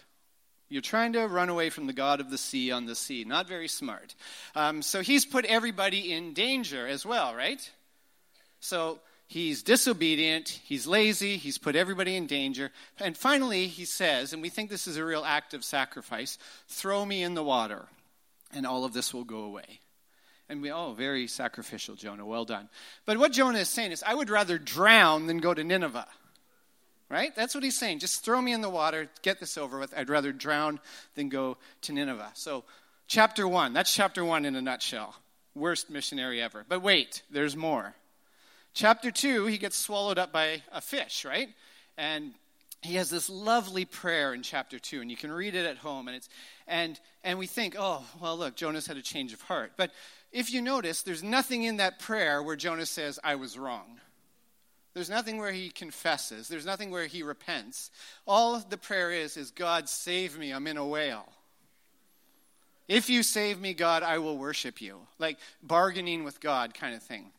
You're 0.68 0.82
trying 0.82 1.14
to 1.14 1.26
run 1.26 1.48
away 1.48 1.70
from 1.70 1.86
the 1.86 1.94
God 1.94 2.20
of 2.20 2.30
the 2.30 2.36
sea 2.36 2.70
on 2.70 2.84
the 2.84 2.94
sea. 2.94 3.24
Not 3.24 3.48
very 3.48 3.68
smart. 3.68 4.14
Um, 4.54 4.82
so 4.82 5.00
he's 5.00 5.24
put 5.24 5.46
everybody 5.46 6.12
in 6.12 6.34
danger 6.34 6.86
as 6.86 7.06
well, 7.06 7.34
right? 7.34 7.70
So 8.66 8.98
he's 9.28 9.62
disobedient, 9.62 10.48
he's 10.64 10.88
lazy, 10.88 11.36
he's 11.36 11.56
put 11.56 11.76
everybody 11.76 12.16
in 12.16 12.26
danger. 12.26 12.72
And 12.98 13.16
finally, 13.16 13.68
he 13.68 13.84
says, 13.84 14.32
and 14.32 14.42
we 14.42 14.48
think 14.48 14.70
this 14.70 14.88
is 14.88 14.96
a 14.96 15.04
real 15.04 15.24
act 15.24 15.54
of 15.54 15.64
sacrifice 15.64 16.36
throw 16.66 17.06
me 17.06 17.22
in 17.22 17.34
the 17.34 17.44
water, 17.44 17.86
and 18.52 18.66
all 18.66 18.84
of 18.84 18.92
this 18.92 19.14
will 19.14 19.22
go 19.22 19.44
away. 19.44 19.78
And 20.48 20.62
we, 20.62 20.72
oh, 20.72 20.94
very 20.94 21.28
sacrificial, 21.28 21.94
Jonah. 21.94 22.26
Well 22.26 22.44
done. 22.44 22.68
But 23.04 23.18
what 23.18 23.30
Jonah 23.30 23.60
is 23.60 23.68
saying 23.68 23.92
is, 23.92 24.02
I 24.02 24.14
would 24.14 24.30
rather 24.30 24.58
drown 24.58 25.28
than 25.28 25.38
go 25.38 25.54
to 25.54 25.62
Nineveh. 25.62 26.08
Right? 27.08 27.34
That's 27.36 27.54
what 27.54 27.62
he's 27.62 27.78
saying. 27.78 28.00
Just 28.00 28.24
throw 28.24 28.42
me 28.42 28.52
in 28.52 28.62
the 28.62 28.70
water, 28.70 29.08
get 29.22 29.38
this 29.38 29.56
over 29.56 29.78
with. 29.78 29.94
I'd 29.96 30.10
rather 30.10 30.32
drown 30.32 30.80
than 31.14 31.28
go 31.28 31.56
to 31.82 31.92
Nineveh. 31.92 32.32
So, 32.34 32.64
chapter 33.06 33.46
one. 33.46 33.72
That's 33.74 33.94
chapter 33.94 34.24
one 34.24 34.44
in 34.44 34.56
a 34.56 34.62
nutshell. 34.62 35.14
Worst 35.54 35.88
missionary 35.88 36.42
ever. 36.42 36.64
But 36.68 36.82
wait, 36.82 37.22
there's 37.30 37.54
more. 37.54 37.94
Chapter 38.76 39.10
2, 39.10 39.46
he 39.46 39.56
gets 39.56 39.74
swallowed 39.74 40.18
up 40.18 40.32
by 40.32 40.60
a 40.70 40.82
fish, 40.82 41.24
right? 41.24 41.48
And 41.96 42.34
he 42.82 42.96
has 42.96 43.08
this 43.08 43.30
lovely 43.30 43.86
prayer 43.86 44.34
in 44.34 44.42
chapter 44.42 44.78
2 44.78 45.00
and 45.00 45.10
you 45.10 45.16
can 45.16 45.32
read 45.32 45.54
it 45.54 45.64
at 45.64 45.78
home 45.78 46.08
and 46.08 46.16
it's 46.18 46.28
and 46.68 47.00
and 47.24 47.38
we 47.38 47.46
think 47.46 47.74
oh 47.78 48.04
well 48.20 48.36
look 48.36 48.54
jonas 48.54 48.86
had 48.86 48.98
a 48.98 49.02
change 49.02 49.32
of 49.32 49.40
heart. 49.40 49.72
But 49.78 49.92
if 50.30 50.52
you 50.52 50.60
notice 50.60 51.00
there's 51.00 51.22
nothing 51.22 51.62
in 51.62 51.78
that 51.78 51.98
prayer 51.98 52.42
where 52.42 52.54
jonas 52.54 52.90
says 52.90 53.18
i 53.24 53.34
was 53.34 53.58
wrong. 53.58 53.98
There's 54.92 55.08
nothing 55.08 55.38
where 55.38 55.52
he 55.52 55.70
confesses. 55.70 56.46
There's 56.46 56.66
nothing 56.66 56.90
where 56.90 57.06
he 57.06 57.22
repents. 57.22 57.90
All 58.26 58.58
the 58.58 58.76
prayer 58.76 59.10
is 59.10 59.38
is 59.38 59.52
god 59.52 59.88
save 59.88 60.38
me. 60.38 60.50
I'm 60.50 60.66
in 60.66 60.76
a 60.76 60.86
whale. 60.86 61.32
If 62.88 63.08
you 63.08 63.22
save 63.22 63.58
me 63.58 63.72
god 63.72 64.02
i 64.02 64.18
will 64.18 64.36
worship 64.36 64.82
you. 64.82 64.98
Like 65.18 65.38
bargaining 65.62 66.24
with 66.24 66.40
god 66.40 66.74
kind 66.74 66.94
of 66.94 67.02
thing 67.02 67.32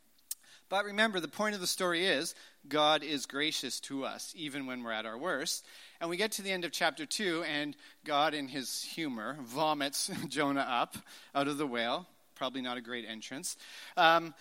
but 0.70 0.86
remember, 0.86 1.20
the 1.20 1.28
point 1.28 1.56
of 1.56 1.62
the 1.62 1.68
story 1.68 2.06
is 2.06 2.36
God 2.68 3.04
is 3.04 3.26
gracious 3.26 3.80
to 3.82 4.04
us, 4.06 4.34
even 4.36 4.66
when 4.66 4.84
we're 4.84 4.92
at 4.92 5.06
our 5.06 5.18
worst. 5.18 5.66
And 6.00 6.10
we 6.10 6.18
get 6.18 6.34
to 6.34 6.42
the 6.42 6.52
end 6.52 6.66
of 6.66 6.72
chapter 6.72 7.06
2, 7.06 7.44
and 7.44 7.76
God, 8.06 8.34
in 8.34 8.48
his 8.48 8.84
humor, 8.84 9.38
vomits 9.42 10.10
Jonah 10.28 10.68
up 10.68 10.98
out 11.34 11.48
of 11.48 11.58
the 11.58 11.68
whale. 11.68 12.08
Probably 12.36 12.62
not 12.62 12.78
a 12.78 12.82
great 12.82 13.06
entrance. 13.08 13.58
Um, 13.96 14.34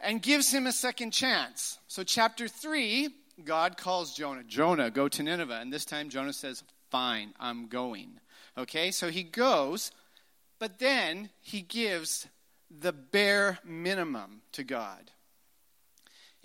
and 0.00 0.22
gives 0.22 0.52
him 0.52 0.66
a 0.66 0.72
second 0.72 1.12
chance. 1.12 1.78
So, 1.88 2.02
chapter 2.02 2.48
3, 2.48 3.08
God 3.44 3.76
calls 3.76 4.14
Jonah, 4.14 4.44
Jonah, 4.44 4.90
go 4.90 5.08
to 5.08 5.22
Nineveh. 5.22 5.58
And 5.60 5.72
this 5.72 5.84
time, 5.84 6.08
Jonah 6.08 6.32
says, 6.32 6.62
Fine, 6.90 7.34
I'm 7.38 7.68
going. 7.68 8.20
Okay, 8.56 8.90
so 8.90 9.10
he 9.10 9.22
goes, 9.22 9.90
but 10.58 10.78
then 10.78 11.30
he 11.40 11.60
gives 11.60 12.26
the 12.70 12.92
bare 12.92 13.58
minimum 13.64 14.42
to 14.52 14.64
God. 14.64 15.10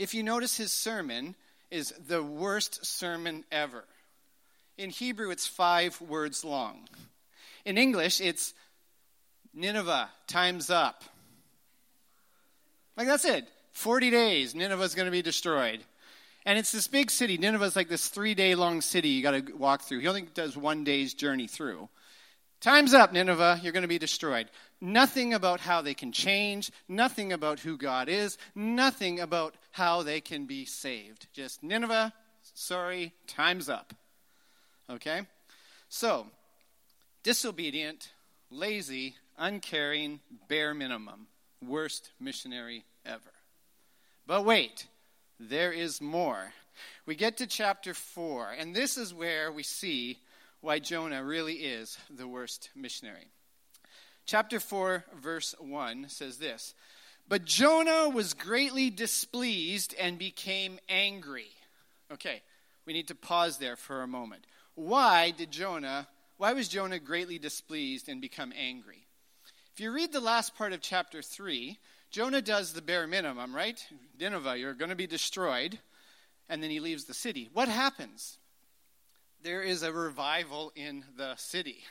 If 0.02 0.16
you 0.16 0.24
notice, 0.24 0.58
his 0.58 0.72
sermon 0.72 1.36
is 1.70 1.94
the 2.08 2.24
worst 2.24 2.84
sermon 2.84 3.46
ever. 3.52 3.84
In 4.76 4.90
Hebrew, 4.90 5.30
it's 5.30 5.46
five 5.46 6.02
words 6.02 6.44
long. 6.44 6.90
In 7.66 7.78
English, 7.78 8.20
it's 8.20 8.56
Nineveh, 9.54 10.10
time's 10.26 10.72
up. 10.72 11.04
Like, 12.98 13.06
that's 13.06 13.26
it. 13.26 13.48
40 13.74 14.10
days, 14.10 14.56
Nineveh's 14.56 14.96
going 14.96 15.06
to 15.06 15.12
be 15.12 15.22
destroyed. 15.22 15.82
And 16.48 16.58
it's 16.58 16.72
this 16.72 16.88
big 16.88 17.12
city. 17.12 17.38
Nineveh's 17.38 17.76
like 17.76 17.88
this 17.88 18.08
three 18.08 18.34
day 18.34 18.56
long 18.56 18.82
city 18.82 19.10
you 19.10 19.22
got 19.22 19.46
to 19.46 19.54
walk 19.56 19.84
through. 19.84 20.00
He 20.00 20.08
only 20.08 20.24
does 20.24 20.58
one 20.58 20.84
day's 20.84 21.14
journey 21.14 21.46
through. 21.46 21.90
Time's 22.62 22.94
up, 22.94 23.12
Nineveh. 23.12 23.60
You're 23.64 23.74
going 23.74 23.82
to 23.82 23.88
be 23.88 23.98
destroyed. 23.98 24.48
Nothing 24.80 25.34
about 25.34 25.62
how 25.62 25.82
they 25.82 25.96
can 25.96 26.12
change, 26.12 26.72
nothing 26.88 27.34
about 27.34 27.60
who 27.60 27.76
God 27.76 28.08
is, 28.08 28.38
nothing 28.54 29.20
about 29.20 29.56
how 29.72 30.04
they 30.04 30.22
can 30.22 30.46
be 30.46 30.66
saved. 30.66 31.26
Just 31.34 31.64
Nineveh, 31.64 32.14
sorry, 32.54 33.14
time's 33.26 33.68
up. 33.68 33.96
Okay? 34.92 35.22
So, 35.90 36.28
disobedient, 37.24 38.12
lazy, 38.52 39.16
uncaring, 39.40 40.20
bare 40.48 40.76
minimum. 40.76 41.26
Worst 41.68 42.12
missionary 42.20 42.86
ever. 43.06 43.34
But 44.28 44.46
wait, 44.46 44.86
there 45.40 45.72
is 45.72 46.00
more. 46.00 46.54
We 47.08 47.16
get 47.16 47.38
to 47.38 47.48
chapter 47.48 47.96
4, 47.96 48.52
and 48.58 48.76
this 48.76 48.98
is 48.98 49.16
where 49.16 49.52
we 49.52 49.64
see 49.64 50.20
why 50.62 50.80
Jonah 50.80 51.24
really 51.24 51.56
is 51.56 51.98
the 52.10 52.28
worst 52.28 52.70
missionary. 52.76 53.28
Chapter 54.26 54.60
4, 54.60 55.04
verse 55.20 55.56
1 55.60 56.06
says 56.08 56.38
this 56.38 56.74
But 57.28 57.46
Jonah 57.46 58.10
was 58.10 58.34
greatly 58.34 58.90
displeased 58.90 59.94
and 60.00 60.18
became 60.18 60.80
angry. 60.88 61.50
Okay, 62.14 62.42
we 62.86 62.94
need 62.94 63.08
to 63.10 63.16
pause 63.16 63.58
there 63.58 63.76
for 63.76 64.02
a 64.02 64.08
moment. 64.08 64.46
Why 64.76 65.32
did 65.32 65.52
Jonah, 65.52 66.08
why 66.38 66.54
was 66.54 66.68
Jonah 66.68 67.00
greatly 67.00 67.40
displeased 67.40 68.08
and 68.08 68.22
become 68.22 68.54
angry? 68.58 69.08
If 69.74 69.80
you 69.80 69.92
read 69.92 70.12
the 70.12 70.20
last 70.20 70.56
part 70.56 70.74
of 70.74 70.82
chapter 70.82 71.22
3, 71.22 71.78
Jonah 72.12 72.42
does 72.42 72.74
the 72.74 72.82
bare 72.82 73.08
minimum, 73.08 73.56
right? 73.56 73.84
Nineveh, 74.20 74.58
you're 74.58 74.74
going 74.74 74.90
to 74.90 74.96
be 74.96 75.08
destroyed. 75.08 75.80
And 76.50 76.62
then 76.62 76.70
he 76.70 76.82
leaves 76.82 77.06
the 77.06 77.14
city. 77.14 77.50
What 77.54 77.70
happens? 77.70 78.38
There 79.44 79.64
is 79.64 79.82
a 79.82 79.92
revival 79.92 80.72
in 80.76 81.04
the 81.18 81.36
city. 81.36 81.84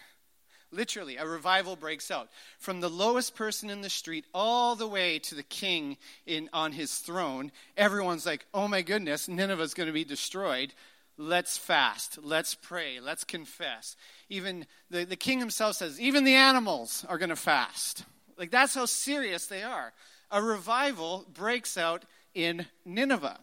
Literally, 0.73 1.17
a 1.17 1.27
revival 1.27 1.75
breaks 1.75 2.11
out. 2.11 2.29
From 2.59 2.81
the 2.81 2.89
lowest 2.89 3.35
person 3.35 3.71
in 3.71 3.81
the 3.81 3.91
street 3.91 4.25
all 4.33 4.77
the 4.77 4.87
way 4.87 5.19
to 5.19 5.35
the 5.35 5.43
king 5.43 5.97
in, 6.27 6.49
on 6.53 6.71
his 6.71 6.99
throne, 6.99 7.51
everyone's 7.77 8.25
like, 8.25 8.47
oh 8.55 8.69
my 8.69 8.83
goodness, 8.83 9.27
Nineveh's 9.27 9.75
going 9.75 9.89
to 9.89 9.93
be 9.93 10.05
destroyed. 10.05 10.73
Let's 11.19 11.59
fast. 11.59 12.19
Let's 12.23 12.55
pray. 12.55 13.01
Let's 13.01 13.25
confess. 13.25 13.97
Even 14.29 14.65
the, 14.91 15.05
the 15.05 15.17
king 15.17 15.41
himself 15.41 15.75
says, 15.75 16.01
even 16.01 16.23
the 16.23 16.35
animals 16.35 17.05
are 17.09 17.19
going 17.19 17.31
to 17.31 17.37
fast. 17.37 18.05
Like, 18.39 18.53
that's 18.53 18.75
how 18.75 18.87
serious 18.87 19.47
they 19.47 19.65
are. 19.65 19.93
A 20.31 20.41
revival 20.41 21.27
breaks 21.35 21.77
out 21.77 22.05
in 22.33 22.67
Nineveh. 22.85 23.41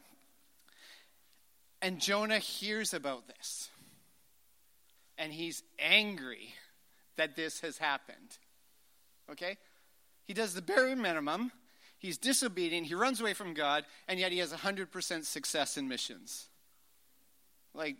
And 1.81 1.99
Jonah 1.99 2.39
hears 2.39 2.93
about 2.93 3.27
this. 3.27 3.69
And 5.17 5.33
he's 5.33 5.63
angry 5.79 6.53
that 7.15 7.35
this 7.35 7.61
has 7.61 7.77
happened. 7.77 8.37
Okay? 9.31 9.57
He 10.23 10.33
does 10.33 10.53
the 10.53 10.61
bare 10.61 10.95
minimum. 10.95 11.51
He's 11.97 12.17
disobedient. 12.17 12.87
He 12.87 12.95
runs 12.95 13.19
away 13.19 13.33
from 13.33 13.53
God. 13.53 13.85
And 14.07 14.19
yet 14.19 14.31
he 14.31 14.37
has 14.39 14.53
100% 14.53 15.25
success 15.25 15.77
in 15.77 15.87
missions. 15.87 16.47
Like, 17.73 17.95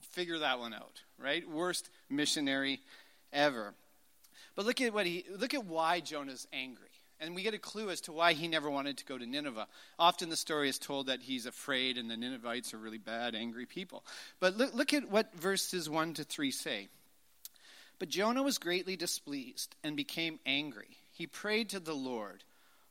figure 0.00 0.38
that 0.38 0.58
one 0.58 0.74
out, 0.74 1.02
right? 1.18 1.48
Worst 1.48 1.88
missionary 2.08 2.80
ever. 3.32 3.74
But 4.54 4.66
look 4.66 4.80
at 4.80 4.92
what 4.92 5.06
he 5.06 5.24
look 5.38 5.54
at 5.54 5.64
why 5.64 6.00
Jonah's 6.00 6.46
angry. 6.52 6.89
And 7.20 7.34
we 7.34 7.42
get 7.42 7.52
a 7.52 7.58
clue 7.58 7.90
as 7.90 8.00
to 8.02 8.12
why 8.12 8.32
he 8.32 8.48
never 8.48 8.70
wanted 8.70 8.96
to 8.96 9.04
go 9.04 9.18
to 9.18 9.26
Nineveh. 9.26 9.66
Often 9.98 10.30
the 10.30 10.36
story 10.36 10.70
is 10.70 10.78
told 10.78 11.06
that 11.06 11.20
he's 11.20 11.44
afraid 11.44 11.98
and 11.98 12.10
the 12.10 12.16
Ninevites 12.16 12.72
are 12.72 12.78
really 12.78 12.98
bad, 12.98 13.34
angry 13.34 13.66
people. 13.66 14.04
But 14.40 14.56
look, 14.56 14.74
look 14.74 14.94
at 14.94 15.10
what 15.10 15.34
verses 15.34 15.90
1 15.90 16.14
to 16.14 16.24
3 16.24 16.50
say. 16.50 16.88
But 17.98 18.08
Jonah 18.08 18.42
was 18.42 18.56
greatly 18.56 18.96
displeased 18.96 19.76
and 19.84 19.94
became 19.94 20.40
angry. 20.46 20.96
He 21.12 21.26
prayed 21.26 21.68
to 21.70 21.80
the 21.80 21.94
Lord, 21.94 22.44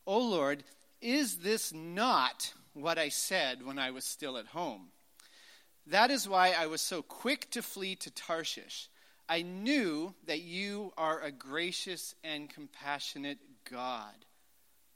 O 0.06 0.20
Lord, 0.20 0.64
is 1.02 1.38
this 1.38 1.74
not 1.74 2.54
what 2.74 3.00
I 3.00 3.10
said 3.10 3.66
when 3.66 3.80
I 3.80 3.90
was 3.90 4.06
still 4.06 4.38
at 4.38 4.48
home? 4.48 4.90
That 5.88 6.12
is 6.12 6.30
why 6.30 6.52
I 6.52 6.68
was 6.68 6.82
so 6.82 7.02
quick 7.02 7.50
to 7.52 7.64
flee 7.64 7.96
to 7.96 8.12
Tarshish. 8.12 8.90
I 9.28 9.42
knew 9.42 10.14
that 10.28 10.42
you 10.42 10.94
are 10.98 11.22
a 11.22 11.32
gracious 11.32 12.14
and 12.24 12.50
compassionate 12.50 13.38
God. 13.72 14.26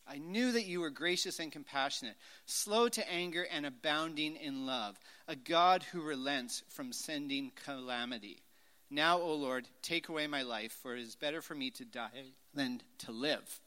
I 0.05 0.17
knew 0.17 0.51
that 0.51 0.65
you 0.65 0.81
were 0.81 0.89
gracious 0.89 1.39
and 1.39 1.51
compassionate, 1.51 2.15
slow 2.45 2.89
to 2.89 3.11
anger 3.11 3.47
and 3.49 3.65
abounding 3.65 4.35
in 4.35 4.65
love, 4.65 4.99
a 5.27 5.35
God 5.35 5.83
who 5.83 6.01
relents 6.01 6.63
from 6.69 6.91
sending 6.91 7.51
calamity. 7.63 8.43
Now, 8.89 9.19
O 9.19 9.33
Lord, 9.33 9.67
take 9.81 10.09
away 10.09 10.27
my 10.27 10.41
life, 10.41 10.77
for 10.81 10.95
it 10.95 11.01
is 11.01 11.15
better 11.15 11.41
for 11.41 11.55
me 11.55 11.71
to 11.71 11.85
die 11.85 12.33
than 12.53 12.81
to 12.99 13.11
live. 13.11 13.61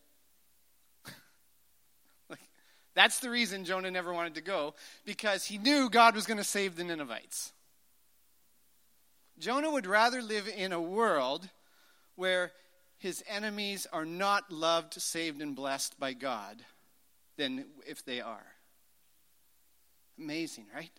like, 2.29 2.49
that's 2.95 3.21
the 3.21 3.31
reason 3.31 3.64
Jonah 3.64 3.90
never 3.90 4.12
wanted 4.12 4.35
to 4.35 4.42
go, 4.42 4.75
because 5.05 5.47
he 5.47 5.57
knew 5.57 5.88
God 5.88 6.14
was 6.14 6.27
going 6.27 6.37
to 6.37 6.45
save 6.45 6.77
the 6.77 6.85
Ninevites. 6.85 7.53
Jonah 9.38 9.71
would 9.71 9.87
rather 9.87 10.23
live 10.23 10.49
in 10.49 10.73
a 10.73 10.81
world 10.81 11.49
where 12.14 12.53
his 12.98 13.22
enemies 13.28 13.87
are 13.92 14.04
not 14.04 14.50
loved, 14.50 14.94
saved, 14.94 15.42
and 15.42 15.54
blessed 15.54 15.98
by 15.98 16.12
God 16.12 16.64
than 17.37 17.66
if 17.87 18.04
they 18.04 18.20
are. 18.20 18.46
Amazing, 20.18 20.66
right? 20.74 20.90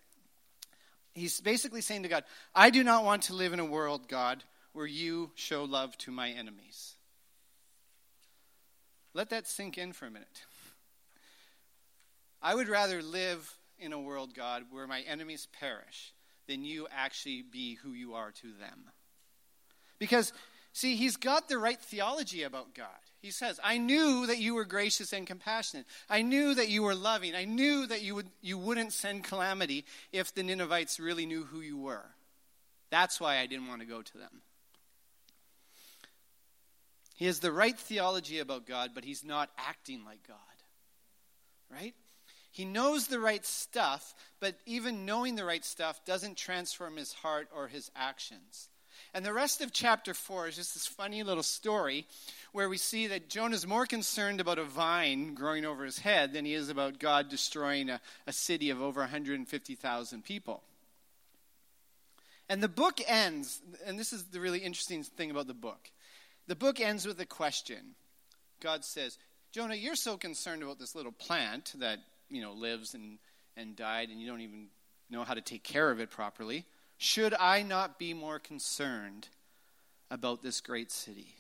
He's 1.13 1.41
basically 1.41 1.81
saying 1.81 2.03
to 2.03 2.09
God, 2.09 2.23
I 2.53 2.69
do 2.69 2.83
not 2.83 3.03
want 3.03 3.23
to 3.23 3.33
live 3.33 3.53
in 3.53 3.59
a 3.59 3.65
world, 3.65 4.07
God, 4.07 4.43
where 4.73 4.85
you 4.85 5.31
show 5.33 5.63
love 5.63 5.97
to 5.99 6.11
my 6.11 6.29
enemies. 6.29 6.95
Let 9.15 9.31
that 9.31 9.47
sink 9.47 9.79
in 9.79 9.93
for 9.93 10.05
a 10.05 10.11
minute. 10.11 10.45
I 12.39 12.53
would 12.53 12.67
rather 12.67 13.01
live 13.01 13.57
in 13.79 13.93
a 13.93 13.99
world, 13.99 14.35
God, 14.35 14.65
where 14.69 14.85
my 14.85 15.01
enemies 15.01 15.47
perish 15.59 16.13
than 16.47 16.63
you 16.63 16.87
actually 16.95 17.41
be 17.41 17.73
who 17.75 17.93
you 17.93 18.13
are 18.13 18.31
to 18.31 18.53
them. 18.59 18.91
Because 19.97 20.33
See, 20.77 20.95
he's 20.95 21.17
got 21.17 21.49
the 21.49 21.57
right 21.57 21.81
theology 21.81 22.43
about 22.43 22.75
God. 22.75 22.85
He 23.19 23.31
says, 23.31 23.59
I 23.63 23.79
knew 23.79 24.27
that 24.27 24.37
you 24.37 24.53
were 24.53 24.63
gracious 24.63 25.11
and 25.11 25.25
compassionate. 25.25 25.87
I 26.07 26.21
knew 26.21 26.53
that 26.53 26.69
you 26.69 26.83
were 26.83 26.93
loving. 26.93 27.33
I 27.33 27.45
knew 27.45 27.87
that 27.87 28.03
you, 28.03 28.13
would, 28.13 28.27
you 28.43 28.59
wouldn't 28.59 28.93
send 28.93 29.23
calamity 29.23 29.85
if 30.11 30.35
the 30.35 30.43
Ninevites 30.43 30.99
really 30.99 31.25
knew 31.25 31.45
who 31.45 31.61
you 31.61 31.77
were. 31.77 32.05
That's 32.91 33.19
why 33.19 33.39
I 33.39 33.47
didn't 33.47 33.67
want 33.67 33.81
to 33.81 33.87
go 33.87 34.03
to 34.03 34.17
them. 34.19 34.43
He 37.15 37.25
has 37.25 37.39
the 37.39 37.51
right 37.51 37.75
theology 37.75 38.37
about 38.37 38.67
God, 38.67 38.91
but 38.93 39.03
he's 39.03 39.25
not 39.25 39.49
acting 39.57 40.05
like 40.05 40.27
God. 40.27 40.37
Right? 41.71 41.95
He 42.51 42.65
knows 42.65 43.07
the 43.07 43.19
right 43.19 43.43
stuff, 43.43 44.13
but 44.39 44.53
even 44.67 45.07
knowing 45.07 45.37
the 45.37 45.43
right 45.43 45.65
stuff 45.65 46.05
doesn't 46.05 46.37
transform 46.37 46.97
his 46.97 47.13
heart 47.13 47.47
or 47.51 47.67
his 47.67 47.89
actions. 47.95 48.69
And 49.17 49.25
the 49.25 49.33
rest 49.33 49.61
of 49.61 49.71
chapter 49.71 50.13
4 50.13 50.49
is 50.49 50.57
just 50.57 50.75
this 50.75 50.85
funny 50.85 51.23
little 51.23 51.41
story 51.41 52.05
where 52.51 52.69
we 52.69 52.77
see 52.77 53.07
that 53.07 53.29
Jonah's 53.29 53.65
more 53.65 53.87
concerned 53.87 54.39
about 54.39 54.59
a 54.59 54.63
vine 54.63 55.33
growing 55.33 55.65
over 55.65 55.85
his 55.85 55.97
head 55.97 56.33
than 56.33 56.45
he 56.45 56.53
is 56.53 56.69
about 56.69 56.99
God 56.99 57.27
destroying 57.27 57.89
a, 57.89 57.99
a 58.27 58.31
city 58.31 58.69
of 58.69 58.79
over 58.79 58.99
150,000 58.99 60.23
people. 60.23 60.61
And 62.47 62.61
the 62.61 62.67
book 62.67 63.01
ends, 63.07 63.59
and 63.87 63.97
this 63.97 64.13
is 64.13 64.25
the 64.25 64.39
really 64.39 64.59
interesting 64.59 65.01
thing 65.01 65.31
about 65.31 65.47
the 65.47 65.55
book. 65.55 65.89
The 66.45 66.55
book 66.55 66.79
ends 66.79 67.07
with 67.07 67.19
a 67.19 67.25
question. 67.25 67.95
God 68.59 68.85
says, 68.85 69.17
Jonah, 69.51 69.73
you're 69.73 69.95
so 69.95 70.15
concerned 70.15 70.61
about 70.61 70.77
this 70.77 70.93
little 70.93 71.11
plant 71.11 71.73
that, 71.79 71.97
you 72.29 72.43
know, 72.43 72.53
lives 72.53 72.93
and, 72.93 73.17
and 73.55 73.75
died, 73.75 74.09
and 74.09 74.21
you 74.21 74.27
don't 74.27 74.41
even 74.41 74.67
know 75.09 75.23
how 75.23 75.33
to 75.33 75.41
take 75.41 75.63
care 75.63 75.89
of 75.89 75.99
it 75.99 76.11
properly. 76.11 76.67
Should 76.97 77.33
I 77.39 77.61
not 77.61 77.99
be 77.99 78.13
more 78.13 78.39
concerned 78.39 79.27
about 80.09 80.41
this 80.41 80.61
great 80.61 80.91
city? 80.91 81.35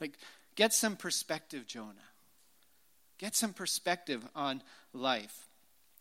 Like, 0.00 0.18
get 0.54 0.72
some 0.72 0.96
perspective, 0.96 1.66
Jonah. 1.66 1.94
Get 3.18 3.34
some 3.34 3.52
perspective 3.52 4.26
on 4.34 4.62
life. 4.92 5.48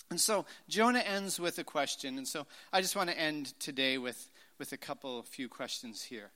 And 0.10 0.20
so 0.20 0.46
Jonah 0.68 1.00
ends 1.00 1.40
with 1.40 1.58
a 1.60 1.64
question. 1.64 2.18
And 2.18 2.28
so 2.28 2.46
I 2.74 2.82
just 2.82 2.96
want 2.96 3.10
to 3.10 3.18
end 3.18 3.58
today 3.60 3.98
with, 3.98 4.30
with 4.60 4.72
a 4.72 4.78
couple, 4.78 5.22
few 5.24 5.48
questions 5.48 6.04
here. 6.04 6.32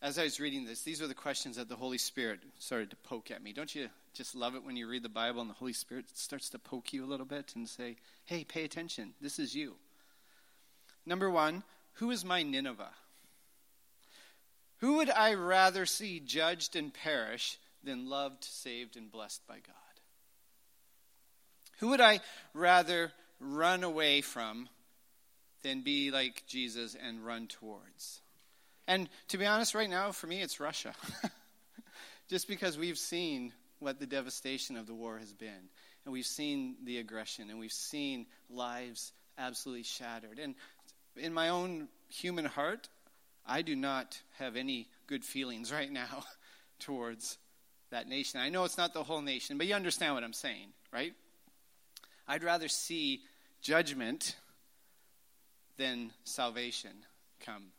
As 0.00 0.18
I 0.18 0.24
was 0.24 0.38
reading 0.38 0.64
this, 0.64 0.82
these 0.82 1.00
were 1.00 1.08
the 1.08 1.14
questions 1.14 1.56
that 1.56 1.68
the 1.68 1.74
Holy 1.74 1.98
Spirit 1.98 2.40
started 2.58 2.90
to 2.90 2.96
poke 2.96 3.30
at 3.30 3.42
me. 3.42 3.52
Don't 3.52 3.74
you 3.74 3.88
just 4.14 4.36
love 4.36 4.54
it 4.54 4.64
when 4.64 4.76
you 4.76 4.88
read 4.88 5.02
the 5.02 5.08
Bible 5.08 5.40
and 5.40 5.50
the 5.50 5.54
Holy 5.54 5.72
Spirit 5.72 6.06
starts 6.14 6.48
to 6.50 6.58
poke 6.58 6.92
you 6.92 7.04
a 7.04 7.08
little 7.08 7.26
bit 7.26 7.54
and 7.56 7.68
say, 7.68 7.96
hey, 8.24 8.44
pay 8.44 8.64
attention. 8.64 9.14
This 9.20 9.40
is 9.40 9.56
you. 9.56 9.74
Number 11.08 11.30
one, 11.30 11.62
who 11.94 12.10
is 12.10 12.22
my 12.22 12.42
Nineveh? 12.42 12.92
Who 14.80 14.98
would 14.98 15.08
I 15.08 15.32
rather 15.32 15.86
see 15.86 16.20
judged 16.20 16.76
and 16.76 16.92
perish 16.92 17.56
than 17.82 18.10
loved, 18.10 18.44
saved, 18.44 18.94
and 18.94 19.10
blessed 19.10 19.40
by 19.46 19.54
God? 19.54 19.74
Who 21.78 21.88
would 21.88 22.02
I 22.02 22.20
rather 22.52 23.10
run 23.40 23.84
away 23.84 24.20
from 24.20 24.68
than 25.62 25.80
be 25.80 26.10
like 26.10 26.44
Jesus 26.46 26.94
and 26.94 27.24
run 27.24 27.46
towards? 27.46 28.20
And 28.86 29.08
to 29.28 29.38
be 29.38 29.46
honest, 29.46 29.74
right 29.74 29.88
now, 29.88 30.12
for 30.12 30.26
me, 30.26 30.42
it's 30.42 30.60
Russia. 30.60 30.92
Just 32.28 32.48
because 32.48 32.76
we've 32.76 32.98
seen 32.98 33.54
what 33.78 33.98
the 33.98 34.06
devastation 34.06 34.76
of 34.76 34.86
the 34.86 34.94
war 34.94 35.16
has 35.16 35.32
been, 35.32 35.70
and 36.04 36.12
we've 36.12 36.26
seen 36.26 36.76
the 36.84 36.98
aggression, 36.98 37.48
and 37.48 37.58
we've 37.58 37.72
seen 37.72 38.26
lives 38.50 39.14
absolutely 39.38 39.84
shattered. 39.84 40.38
And 40.38 40.54
in 41.18 41.32
my 41.32 41.48
own 41.48 41.88
human 42.08 42.44
heart, 42.44 42.88
I 43.46 43.62
do 43.62 43.74
not 43.76 44.20
have 44.38 44.56
any 44.56 44.88
good 45.06 45.24
feelings 45.24 45.72
right 45.78 45.90
now 45.90 46.24
towards 46.78 47.38
that 47.90 48.08
nation. 48.08 48.40
I 48.40 48.50
know 48.50 48.64
it's 48.64 48.78
not 48.78 48.92
the 48.92 49.02
whole 49.02 49.22
nation, 49.22 49.58
but 49.58 49.66
you 49.66 49.74
understand 49.74 50.14
what 50.14 50.24
I'm 50.24 50.32
saying, 50.32 50.68
right? 50.92 51.14
I'd 52.26 52.44
rather 52.44 52.68
see 52.68 53.22
judgment 53.62 54.36
than 55.76 56.12
salvation 56.24 56.90
come 57.40 57.72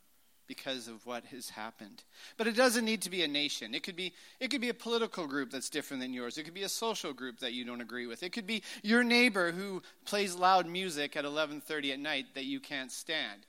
because 0.50 0.88
of 0.88 1.06
what 1.06 1.24
has 1.26 1.50
happened. 1.50 2.02
But 2.36 2.48
it 2.48 2.56
doesn't 2.56 2.84
need 2.84 3.02
to 3.02 3.10
be 3.10 3.22
a 3.22 3.28
nation. 3.28 3.72
It 3.72 3.84
could 3.84 3.94
be 3.94 4.12
it 4.40 4.50
could 4.50 4.60
be 4.60 4.68
a 4.68 4.74
political 4.74 5.28
group 5.28 5.52
that's 5.52 5.70
different 5.70 6.02
than 6.02 6.12
yours. 6.12 6.38
It 6.38 6.42
could 6.42 6.54
be 6.54 6.64
a 6.64 6.68
social 6.68 7.12
group 7.12 7.38
that 7.38 7.52
you 7.52 7.64
don't 7.64 7.80
agree 7.80 8.08
with. 8.08 8.24
It 8.24 8.32
could 8.32 8.48
be 8.48 8.64
your 8.82 9.04
neighbor 9.04 9.52
who 9.52 9.80
plays 10.04 10.34
loud 10.34 10.66
music 10.66 11.14
at 11.14 11.24
11:30 11.24 11.92
at 11.92 12.00
night 12.00 12.34
that 12.34 12.46
you 12.46 12.58
can't 12.58 12.90
stand. 12.90 13.46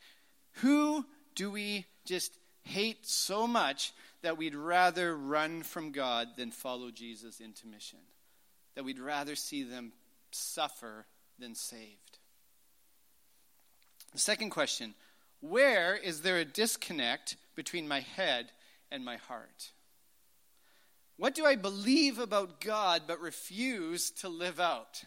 Who 0.62 1.08
do 1.34 1.50
we 1.50 1.88
just 2.06 2.34
hate 2.66 3.08
so 3.08 3.48
much 3.48 3.94
that 4.22 4.38
we'd 4.38 4.54
rather 4.54 5.18
run 5.18 5.64
from 5.64 5.92
God 5.92 6.36
than 6.38 6.52
follow 6.52 6.92
Jesus 6.92 7.40
into 7.40 7.66
mission? 7.66 8.06
That 8.76 8.84
we'd 8.84 9.00
rather 9.00 9.36
see 9.36 9.64
them 9.64 9.94
suffer 10.30 11.08
than 11.40 11.56
saved. 11.56 12.20
The 14.12 14.20
second 14.20 14.52
question 14.52 14.94
where 15.42 15.96
is 15.96 16.22
there 16.22 16.38
a 16.38 16.46
disconnect 16.46 17.36
between 17.56 17.88
my 17.88 18.00
head 18.00 18.52
and 18.92 19.04
my 19.04 19.18
heart? 19.18 19.72
What 21.18 21.36
do 21.36 21.46
I 21.46 21.56
believe 21.56 22.18
about 22.18 22.62
God 22.62 23.04
but 23.08 23.20
refuse 23.20 24.10
to 24.12 24.30
live 24.30 24.60
out? 24.60 25.04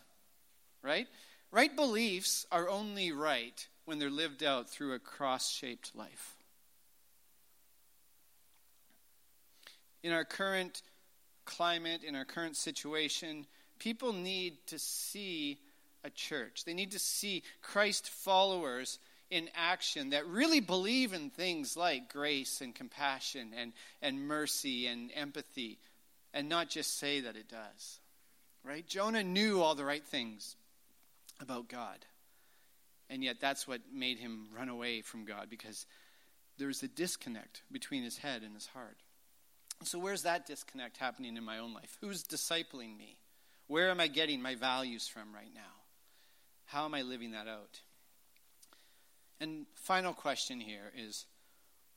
Right? 0.83 1.07
Right 1.51 1.75
beliefs 1.75 2.47
are 2.53 2.69
only 2.69 3.13
right 3.13 3.67
when 3.85 3.99
they're 3.99 4.11
lived 4.11 4.43
out 4.43 4.69
through 4.69 4.93
a 4.93 4.99
cross 4.99 5.51
shaped 5.51 5.95
life. 5.95 6.37
In 10.03 10.13
our 10.13 10.25
current 10.25 10.83
climate, 11.45 12.03
in 12.05 12.15
our 12.15 12.25
current 12.25 12.57
situation, 12.57 13.47
people 13.79 14.13
need 14.13 14.59
to 14.67 14.79
see 14.79 15.59
a 16.05 16.11
church. 16.11 16.65
They 16.65 16.75
need 16.75 16.91
to 16.93 16.99
see 16.99 17.43
Christ 17.63 18.09
followers 18.09 18.99
in 19.35 19.51
action 19.57 20.11
that 20.11 20.29
really 20.29 20.61
believe 20.61 21.13
in 21.13 21.29
things 21.29 21.77
like 21.77 22.13
grace 22.13 22.61
and 22.61 22.73
compassion 22.73 23.51
and, 23.57 23.73
and 24.01 24.29
mercy 24.29 24.87
and 24.87 25.11
empathy 25.13 25.81
and 26.33 26.49
not 26.49 26.69
just 26.69 26.99
say 26.99 27.21
that 27.21 27.35
it 27.35 27.49
does. 27.49 27.99
Right? 28.63 28.87
Jonah 28.87 29.25
knew 29.25 29.61
all 29.61 29.75
the 29.75 29.85
right 29.85 30.05
things 30.05 30.55
about 31.41 31.69
God. 31.69 31.99
And 33.11 33.25
yet 33.25 33.41
that's 33.41 33.67
what 33.67 33.81
made 33.93 34.19
him 34.19 34.47
run 34.57 34.69
away 34.69 35.01
from 35.01 35.25
God 35.25 35.51
because 35.51 35.85
there 36.57 36.69
was 36.69 36.85
a 36.85 36.89
disconnect 36.89 37.63
between 37.73 38.05
his 38.05 38.19
head 38.19 38.43
and 38.43 38.55
his 38.55 38.67
heart. 38.69 38.99
So, 39.83 39.99
where's 39.99 40.23
that 40.23 40.47
disconnect 40.47 40.97
happening 40.97 41.37
in 41.37 41.45
my 41.45 41.59
own 41.59 41.75
life? 41.75 41.99
Who's 42.01 42.23
discipling 42.23 42.97
me? 42.97 43.19
Where 43.67 43.91
am 43.91 44.01
I 44.01 44.07
getting 44.07 44.41
my 44.41 44.55
values 44.55 45.09
from 45.09 45.35
right 45.35 45.53
now? 45.53 45.61
How 46.67 46.85
am 46.85 46.95
I 46.95 47.03
living 47.03 47.33
that 47.33 47.49
out? 47.49 47.81
And 49.41 49.67
final 49.75 50.13
question 50.13 50.61
here 50.61 50.93
is 50.97 51.27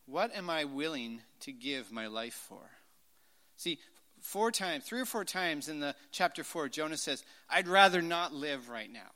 what 0.05 0.35
am 0.35 0.49
I 0.49 0.65
willing 0.65 1.21
to 1.41 1.51
give 1.51 1.91
my 1.91 2.07
life 2.07 2.33
for? 2.33 2.61
See, 3.57 3.79
four 4.21 4.51
times, 4.51 4.85
three 4.85 5.01
or 5.01 5.05
four 5.05 5.25
times 5.25 5.67
in 5.67 5.79
the 5.79 5.95
chapter 6.11 6.43
4, 6.43 6.69
Jonah 6.69 6.97
says, 6.97 7.23
I'd 7.49 7.67
rather 7.67 8.01
not 8.01 8.33
live 8.33 8.69
right 8.69 8.91
now 8.91 9.11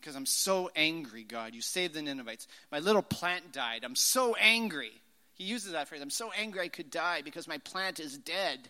because 0.00 0.16
I'm 0.16 0.26
so 0.26 0.70
angry, 0.76 1.24
God. 1.24 1.54
You 1.54 1.62
saved 1.62 1.94
the 1.94 2.02
Ninevites. 2.02 2.46
My 2.70 2.78
little 2.78 3.02
plant 3.02 3.52
died. 3.52 3.84
I'm 3.84 3.96
so 3.96 4.34
angry. 4.34 4.92
He 5.32 5.44
uses 5.44 5.72
that 5.72 5.88
phrase. 5.88 6.02
I'm 6.02 6.10
so 6.10 6.30
angry 6.36 6.60
I 6.60 6.68
could 6.68 6.90
die 6.90 7.22
because 7.22 7.48
my 7.48 7.58
plant 7.58 8.00
is 8.00 8.18
dead. 8.18 8.68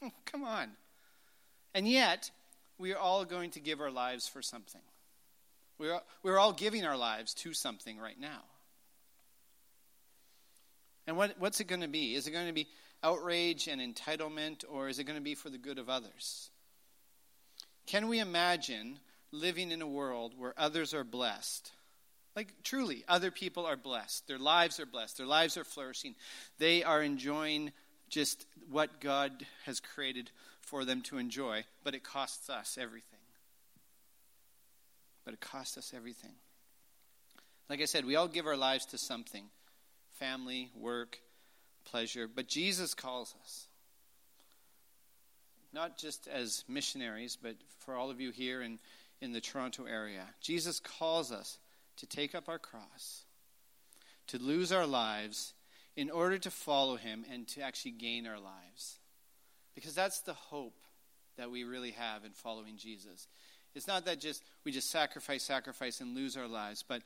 Come 0.26 0.44
on. 0.44 0.70
And 1.74 1.88
yet, 1.88 2.30
we 2.78 2.92
are 2.92 2.98
all 2.98 3.24
going 3.24 3.50
to 3.52 3.60
give 3.60 3.80
our 3.80 3.90
lives 3.90 4.28
for 4.28 4.40
something. 4.40 4.80
We're, 5.82 6.00
we're 6.22 6.38
all 6.38 6.52
giving 6.52 6.84
our 6.84 6.96
lives 6.96 7.34
to 7.34 7.52
something 7.52 7.98
right 7.98 8.18
now. 8.18 8.44
And 11.08 11.16
what, 11.16 11.34
what's 11.40 11.58
it 11.58 11.66
going 11.66 11.80
to 11.80 11.88
be? 11.88 12.14
Is 12.14 12.28
it 12.28 12.30
going 12.30 12.46
to 12.46 12.52
be 12.52 12.68
outrage 13.02 13.66
and 13.66 13.80
entitlement, 13.80 14.64
or 14.70 14.88
is 14.88 15.00
it 15.00 15.04
going 15.04 15.18
to 15.18 15.22
be 15.22 15.34
for 15.34 15.50
the 15.50 15.58
good 15.58 15.80
of 15.80 15.90
others? 15.90 16.50
Can 17.86 18.06
we 18.06 18.20
imagine 18.20 19.00
living 19.32 19.72
in 19.72 19.82
a 19.82 19.86
world 19.86 20.34
where 20.38 20.54
others 20.56 20.94
are 20.94 21.02
blessed? 21.02 21.72
Like, 22.36 22.54
truly, 22.62 23.02
other 23.08 23.32
people 23.32 23.66
are 23.66 23.76
blessed. 23.76 24.28
Their 24.28 24.38
lives 24.38 24.78
are 24.78 24.86
blessed. 24.86 25.16
Their 25.18 25.26
lives 25.26 25.56
are 25.56 25.64
flourishing. 25.64 26.14
They 26.58 26.84
are 26.84 27.02
enjoying 27.02 27.72
just 28.08 28.46
what 28.70 29.00
God 29.00 29.32
has 29.64 29.80
created 29.80 30.30
for 30.60 30.84
them 30.84 31.02
to 31.02 31.18
enjoy, 31.18 31.64
but 31.82 31.96
it 31.96 32.04
costs 32.04 32.48
us 32.48 32.78
everything 32.80 33.11
but 35.24 35.34
it 35.34 35.40
costs 35.40 35.76
us 35.76 35.92
everything. 35.94 36.34
Like 37.68 37.80
I 37.80 37.86
said, 37.86 38.04
we 38.04 38.16
all 38.16 38.28
give 38.28 38.46
our 38.46 38.56
lives 38.56 38.86
to 38.86 38.98
something 38.98 39.44
family, 40.18 40.70
work, 40.76 41.18
pleasure, 41.84 42.28
but 42.28 42.46
Jesus 42.46 42.94
calls 42.94 43.34
us. 43.42 43.66
Not 45.72 45.98
just 45.98 46.28
as 46.28 46.64
missionaries, 46.68 47.36
but 47.40 47.56
for 47.78 47.96
all 47.96 48.10
of 48.10 48.20
you 48.20 48.30
here 48.30 48.62
in, 48.62 48.78
in 49.20 49.32
the 49.32 49.40
Toronto 49.40 49.84
area. 49.84 50.26
Jesus 50.40 50.80
calls 50.80 51.32
us 51.32 51.58
to 51.96 52.06
take 52.06 52.34
up 52.34 52.48
our 52.48 52.58
cross, 52.58 53.24
to 54.28 54.38
lose 54.38 54.70
our 54.70 54.86
lives 54.86 55.54
in 55.96 56.10
order 56.10 56.38
to 56.38 56.50
follow 56.50 56.96
him 56.96 57.24
and 57.30 57.48
to 57.48 57.62
actually 57.62 57.92
gain 57.92 58.26
our 58.26 58.38
lives. 58.38 58.98
Because 59.74 59.94
that's 59.94 60.20
the 60.20 60.34
hope 60.34 60.78
that 61.36 61.50
we 61.50 61.64
really 61.64 61.92
have 61.92 62.24
in 62.24 62.32
following 62.32 62.76
Jesus. 62.76 63.26
It's 63.74 63.86
not 63.86 64.04
that 64.04 64.20
just 64.20 64.42
we 64.64 64.72
just 64.72 64.90
sacrifice, 64.90 65.42
sacrifice, 65.42 66.00
and 66.00 66.14
lose 66.14 66.36
our 66.36 66.48
lives, 66.48 66.84
but 66.86 67.02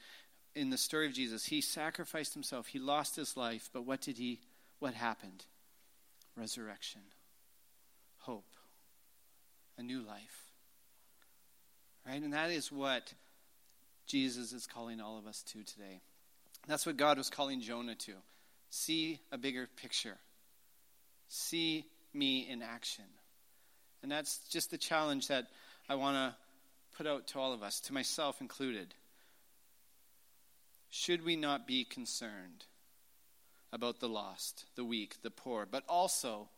in 0.54 0.70
the 0.70 0.78
story 0.78 1.06
of 1.06 1.12
Jesus, 1.12 1.44
he 1.44 1.60
sacrificed 1.60 2.34
himself. 2.34 2.66
He 2.66 2.78
lost 2.78 3.14
his 3.14 3.36
life, 3.36 3.68
but 3.72 3.84
what 3.84 4.00
did 4.00 4.16
he 4.16 4.40
what 4.78 4.94
happened? 4.94 5.44
Resurrection. 6.36 7.02
Hope. 8.18 8.56
A 9.78 9.82
new 9.82 10.00
life. 10.00 10.50
Right? 12.06 12.22
And 12.22 12.32
that 12.32 12.50
is 12.50 12.70
what 12.70 13.12
Jesus 14.06 14.52
is 14.52 14.66
calling 14.66 15.00
all 15.00 15.18
of 15.18 15.26
us 15.26 15.42
to 15.52 15.62
today. 15.62 16.00
That's 16.66 16.86
what 16.86 16.96
God 16.96 17.18
was 17.18 17.30
calling 17.30 17.60
Jonah 17.60 17.94
to. 17.94 18.12
See 18.70 19.20
a 19.30 19.38
bigger 19.38 19.68
picture. 19.76 20.16
See 21.28 21.84
me 22.12 22.46
in 22.48 22.62
action. 22.62 23.04
And 24.02 24.10
that's 24.10 24.38
just 24.50 24.70
the 24.70 24.78
challenge 24.78 25.28
that 25.28 25.46
I 25.88 25.94
want 25.94 26.16
to 26.16 26.45
put 26.96 27.06
out 27.06 27.26
to 27.28 27.38
all 27.38 27.52
of 27.52 27.62
us, 27.62 27.80
to 27.80 27.92
myself 27.92 28.40
included. 28.40 28.94
Should 30.88 31.24
we 31.24 31.36
not 31.36 31.66
be 31.66 31.84
concerned 31.84 32.64
about 33.72 34.00
the 34.00 34.08
lost, 34.08 34.64
the 34.76 34.84
weak, 34.84 35.16
the 35.22 35.30
poor, 35.30 35.66
but 35.70 35.84
also 35.88 36.48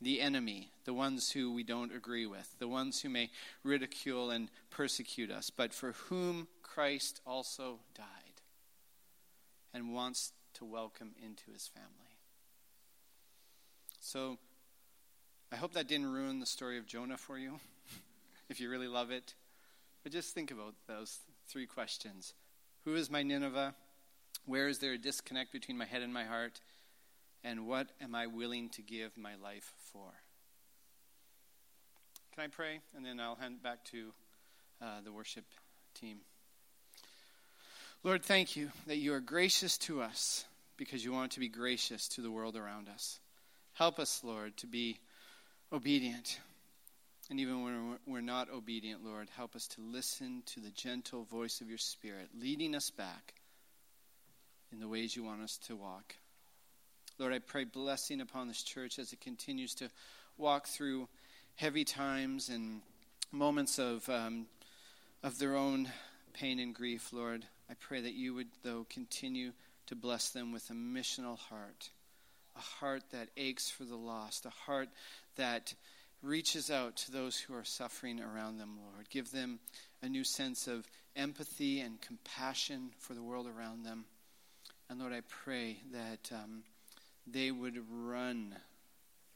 the 0.00 0.20
enemy, 0.20 0.70
the 0.84 0.94
ones 0.94 1.30
who 1.30 1.52
we 1.52 1.62
don't 1.62 1.94
agree 1.94 2.26
with, 2.26 2.52
the 2.58 2.66
ones 2.66 3.00
who 3.02 3.08
may 3.08 3.30
ridicule 3.62 4.30
and 4.30 4.48
persecute 4.70 5.30
us, 5.30 5.50
but 5.50 5.72
for 5.72 5.92
whom 5.92 6.48
Christ 6.62 7.20
also 7.26 7.80
died 7.94 8.06
and 9.72 9.94
wants 9.94 10.32
to 10.54 10.64
welcome 10.64 11.12
into 11.22 11.52
his 11.52 11.68
family? 11.68 11.88
So, 14.00 14.38
I 15.52 15.56
hope 15.56 15.74
that 15.74 15.86
didn't 15.86 16.10
ruin 16.10 16.40
the 16.40 16.46
story 16.46 16.78
of 16.78 16.86
Jonah 16.86 17.18
for 17.18 17.38
you, 17.38 17.60
if 18.48 18.60
you 18.60 18.70
really 18.70 18.88
love 18.88 19.10
it. 19.10 19.34
But 20.02 20.12
just 20.12 20.34
think 20.34 20.50
about 20.50 20.74
those 20.86 21.18
three 21.48 21.66
questions 21.66 22.34
Who 22.84 22.94
is 22.94 23.10
my 23.10 23.22
Nineveh? 23.22 23.74
Where 24.46 24.68
is 24.68 24.78
there 24.78 24.92
a 24.92 24.98
disconnect 24.98 25.52
between 25.52 25.76
my 25.76 25.84
head 25.84 26.02
and 26.02 26.14
my 26.14 26.24
heart? 26.24 26.60
And 27.44 27.66
what 27.66 27.88
am 28.00 28.14
I 28.14 28.26
willing 28.26 28.68
to 28.70 28.82
give 28.82 29.16
my 29.16 29.34
life 29.42 29.72
for? 29.92 30.12
Can 32.34 32.44
I 32.44 32.48
pray? 32.48 32.80
And 32.96 33.04
then 33.04 33.18
I'll 33.18 33.34
hand 33.34 33.62
back 33.62 33.84
to 33.86 34.12
uh, 34.80 35.00
the 35.04 35.12
worship 35.12 35.44
team. 35.94 36.18
Lord, 38.02 38.22
thank 38.22 38.56
you 38.56 38.70
that 38.86 38.96
you 38.96 39.12
are 39.12 39.20
gracious 39.20 39.76
to 39.78 40.00
us 40.00 40.44
because 40.76 41.04
you 41.04 41.12
want 41.12 41.32
to 41.32 41.40
be 41.40 41.48
gracious 41.48 42.08
to 42.08 42.22
the 42.22 42.30
world 42.30 42.56
around 42.56 42.88
us. 42.88 43.20
Help 43.74 43.98
us, 43.98 44.22
Lord, 44.24 44.56
to 44.58 44.66
be 44.66 44.98
obedient 45.72 46.40
and 47.30 47.38
even 47.38 47.62
when 47.62 47.98
we're 48.06 48.20
not 48.20 48.50
obedient, 48.50 49.04
Lord, 49.04 49.28
help 49.36 49.54
us 49.54 49.68
to 49.68 49.80
listen 49.80 50.42
to 50.46 50.58
the 50.58 50.70
gentle 50.70 51.22
voice 51.22 51.60
of 51.60 51.68
your 51.68 51.78
Spirit, 51.78 52.28
leading 52.36 52.74
us 52.74 52.90
back 52.90 53.34
in 54.72 54.80
the 54.80 54.88
ways 54.88 55.14
you 55.14 55.22
want 55.22 55.40
us 55.40 55.56
to 55.68 55.76
walk. 55.76 56.16
Lord, 57.18 57.32
I 57.32 57.38
pray 57.38 57.64
blessing 57.64 58.20
upon 58.20 58.48
this 58.48 58.64
church 58.64 58.98
as 58.98 59.12
it 59.12 59.20
continues 59.20 59.74
to 59.76 59.90
walk 60.38 60.66
through 60.66 61.08
heavy 61.54 61.84
times 61.84 62.48
and 62.48 62.80
moments 63.30 63.78
of, 63.78 64.08
um, 64.08 64.46
of 65.22 65.38
their 65.38 65.54
own 65.54 65.88
pain 66.32 66.58
and 66.58 66.74
grief, 66.74 67.12
Lord. 67.12 67.44
I 67.70 67.74
pray 67.74 68.00
that 68.00 68.14
you 68.14 68.34
would, 68.34 68.48
though, 68.64 68.86
continue 68.90 69.52
to 69.86 69.94
bless 69.94 70.30
them 70.30 70.50
with 70.50 70.68
a 70.70 70.74
missional 70.74 71.38
heart, 71.38 71.90
a 72.56 72.60
a 72.60 72.62
heart 72.62 73.02
that 73.10 73.28
aches 73.36 73.70
for 73.70 73.84
the 73.84 73.96
lost, 73.96 74.44
a 74.44 74.50
heart 74.50 74.88
that 75.36 75.74
reaches 76.22 76.70
out 76.70 76.96
to 76.96 77.12
those 77.12 77.38
who 77.38 77.54
are 77.54 77.64
suffering 77.64 78.20
around 78.20 78.58
them, 78.58 78.78
Lord. 78.80 79.08
Give 79.08 79.30
them 79.30 79.60
a 80.02 80.08
new 80.08 80.24
sense 80.24 80.66
of 80.66 80.86
empathy 81.16 81.80
and 81.80 82.00
compassion 82.00 82.90
for 82.98 83.14
the 83.14 83.22
world 83.22 83.46
around 83.46 83.84
them. 83.84 84.04
And 84.88 84.98
Lord, 84.98 85.12
I 85.12 85.22
pray 85.28 85.78
that 85.92 86.30
um, 86.32 86.64
they 87.26 87.50
would 87.50 87.78
run 87.90 88.56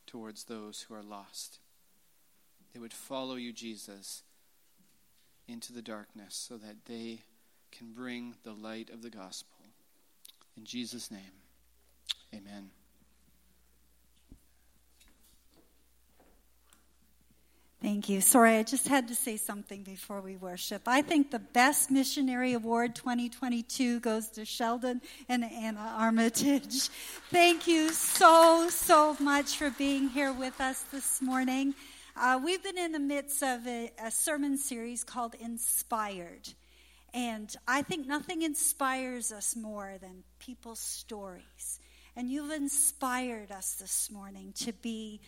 towards 0.07 0.45
those 0.45 0.83
who 0.83 0.95
are 0.95 1.03
lost. 1.03 1.59
They 2.73 2.81
would 2.81 2.93
follow 2.93 3.37
you, 3.37 3.53
Jesus, 3.53 4.23
into 5.47 5.73
the 5.73 5.83
darkness 5.83 6.35
so 6.35 6.57
that 6.57 6.87
they 6.87 7.21
can 7.71 7.93
bring 7.93 8.35
the 8.43 8.53
light 8.53 8.91
of 8.91 9.03
the 9.03 9.11
gospel. 9.11 9.55
In 10.57 10.65
Jesus' 10.65 11.11
name, 11.11 11.43
amen. 12.35 12.71
Thank 17.85 18.09
you. 18.09 18.23
Sorry, 18.23 18.57
I 18.57 18.63
just 18.63 18.89
had 18.89 19.09
to 19.09 19.15
say 19.15 19.37
something 19.37 19.83
before 19.83 20.23
we 20.23 20.37
worship. 20.37 20.85
I 20.87 21.03
think 21.03 21.31
the 21.31 21.39
best 21.39 21.91
missionary 21.91 22.55
award 22.55 22.95
2022 22.95 24.01
goes 24.01 24.29
to 24.29 24.47
Sheldon 24.47 25.03
and 25.29 25.45
Anna 25.45 25.95
Armitage. 25.99 26.89
Thank 27.31 27.67
you 27.67 27.91
so, 27.91 28.71
so 28.71 29.19
much 29.21 29.59
for 29.59 29.69
being 29.69 30.09
here 30.09 30.33
with 30.33 30.63
us 30.63 30.81
this 30.85 31.21
morning. 31.21 31.75
Uh, 32.17 32.41
we've 32.43 32.63
been 32.63 32.79
in 32.79 32.93
the 32.93 32.99
midst 32.99 33.43
of 33.43 33.67
a, 33.67 33.93
a 34.03 34.11
sermon 34.11 34.57
series 34.57 35.05
called 35.05 35.35
Inspired. 35.39 36.55
And 37.13 37.55
I 37.69 37.83
think 37.83 38.07
nothing 38.07 38.41
inspires 38.41 39.31
us 39.31 39.55
more 39.55 39.97
than 40.01 40.25
people's 40.39 40.81
stories. 40.81 41.81
And 42.17 42.31
you've 42.31 42.51
inspired 42.51 43.53
us 43.53 43.75
this 43.75 44.11
morning 44.11 44.55
to 44.61 44.73
be 44.73 45.21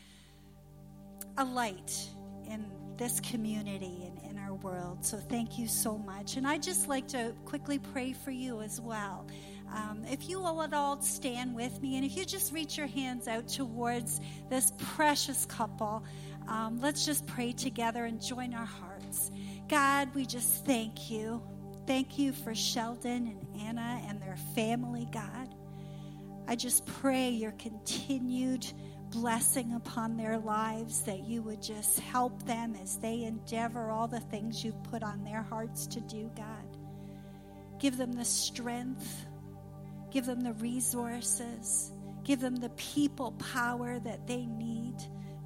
a 1.36 1.44
light 1.44 2.08
in 2.50 2.64
this 2.96 3.20
community 3.20 4.06
and 4.06 4.30
in 4.30 4.38
our 4.38 4.54
world. 4.54 5.04
So 5.04 5.18
thank 5.18 5.58
you 5.58 5.68
so 5.68 5.98
much. 5.98 6.36
And 6.36 6.46
I'd 6.46 6.62
just 6.62 6.88
like 6.88 7.06
to 7.08 7.34
quickly 7.44 7.78
pray 7.78 8.12
for 8.12 8.30
you 8.30 8.60
as 8.62 8.80
well. 8.80 9.26
Um, 9.74 10.04
if 10.08 10.28
you 10.28 10.40
would 10.40 10.72
all 10.72 11.02
stand 11.02 11.54
with 11.54 11.82
me, 11.82 11.96
and 11.96 12.04
if 12.04 12.16
you 12.16 12.24
just 12.24 12.52
reach 12.52 12.78
your 12.78 12.86
hands 12.86 13.28
out 13.28 13.48
towards 13.48 14.20
this 14.48 14.72
precious 14.78 15.44
couple, 15.46 16.04
um, 16.48 16.78
let's 16.80 17.04
just 17.04 17.26
pray 17.26 17.52
together 17.52 18.04
and 18.04 18.22
join 18.22 18.54
our 18.54 18.64
hearts. 18.64 19.30
God, 19.68 20.14
we 20.14 20.24
just 20.24 20.64
thank 20.64 21.10
you. 21.10 21.42
Thank 21.86 22.18
you 22.18 22.32
for 22.32 22.54
Sheldon 22.54 23.26
and 23.26 23.60
Anna 23.60 24.00
and 24.08 24.20
their 24.20 24.36
family, 24.54 25.08
God. 25.12 25.54
I 26.48 26.54
just 26.54 26.86
pray 26.86 27.30
your 27.30 27.52
continued 27.52 28.66
blessing 29.10 29.72
upon 29.74 30.16
their 30.16 30.38
lives, 30.38 31.02
that 31.02 31.24
you 31.24 31.42
would 31.42 31.62
just 31.62 32.00
help 32.00 32.42
them 32.44 32.76
as 32.82 32.98
they 32.98 33.22
endeavor 33.22 33.90
all 33.90 34.08
the 34.08 34.20
things 34.20 34.64
you've 34.64 34.82
put 34.84 35.02
on 35.02 35.24
their 35.24 35.42
hearts 35.42 35.86
to 35.86 36.00
do, 36.00 36.30
God. 36.36 36.76
Give 37.78 37.96
them 37.96 38.12
the 38.12 38.24
strength, 38.24 39.26
give 40.10 40.26
them 40.26 40.40
the 40.40 40.54
resources, 40.54 41.92
give 42.24 42.40
them 42.40 42.56
the 42.56 42.70
people 42.70 43.32
power 43.32 43.98
that 44.00 44.26
they 44.26 44.46
need 44.46 44.96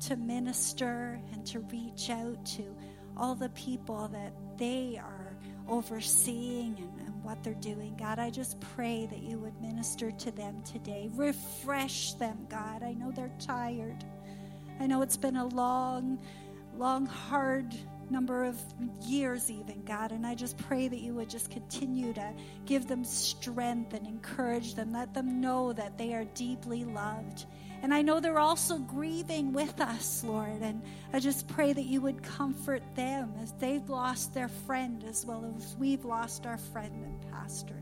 to 0.00 0.16
minister 0.16 1.20
and 1.32 1.44
to 1.46 1.60
reach 1.60 2.08
out 2.08 2.44
to 2.46 2.76
all 3.16 3.34
the 3.34 3.50
people 3.50 4.08
that 4.08 4.32
they 4.56 4.98
are 5.02 5.36
overseeing 5.68 6.76
and, 6.78 7.09
what 7.22 7.42
they're 7.42 7.54
doing. 7.54 7.96
God, 7.98 8.18
I 8.18 8.30
just 8.30 8.60
pray 8.60 9.06
that 9.06 9.22
you 9.22 9.38
would 9.38 9.60
minister 9.60 10.10
to 10.10 10.30
them 10.30 10.62
today. 10.62 11.10
Refresh 11.14 12.14
them, 12.14 12.46
God. 12.48 12.82
I 12.82 12.92
know 12.92 13.10
they're 13.10 13.32
tired. 13.38 14.04
I 14.78 14.86
know 14.86 15.02
it's 15.02 15.16
been 15.16 15.36
a 15.36 15.46
long, 15.46 16.18
long, 16.76 17.06
hard 17.06 17.74
number 18.10 18.44
of 18.44 18.56
years, 19.02 19.50
even, 19.50 19.82
God. 19.84 20.12
And 20.12 20.26
I 20.26 20.34
just 20.34 20.58
pray 20.58 20.88
that 20.88 21.00
you 21.00 21.14
would 21.14 21.30
just 21.30 21.50
continue 21.50 22.12
to 22.14 22.32
give 22.66 22.86
them 22.86 23.04
strength 23.04 23.94
and 23.94 24.06
encourage 24.06 24.74
them. 24.74 24.92
Let 24.92 25.14
them 25.14 25.40
know 25.40 25.72
that 25.72 25.98
they 25.98 26.14
are 26.14 26.24
deeply 26.24 26.84
loved 26.84 27.46
and 27.82 27.94
I 27.94 28.02
know 28.02 28.20
they're 28.20 28.38
also 28.38 28.78
grieving 28.78 29.52
with 29.52 29.80
us, 29.80 30.22
Lord. 30.22 30.60
And 30.60 30.82
I 31.12 31.18
just 31.18 31.48
pray 31.48 31.72
that 31.72 31.84
you 31.84 32.00
would 32.02 32.22
comfort 32.22 32.82
them 32.94 33.32
as 33.42 33.52
they've 33.52 33.88
lost 33.88 34.34
their 34.34 34.48
friend 34.48 35.02
as 35.04 35.24
well 35.24 35.54
as 35.56 35.76
we've 35.78 36.04
lost 36.04 36.46
our 36.46 36.58
friend 36.58 37.04
and 37.04 37.32
pastor. 37.32 37.74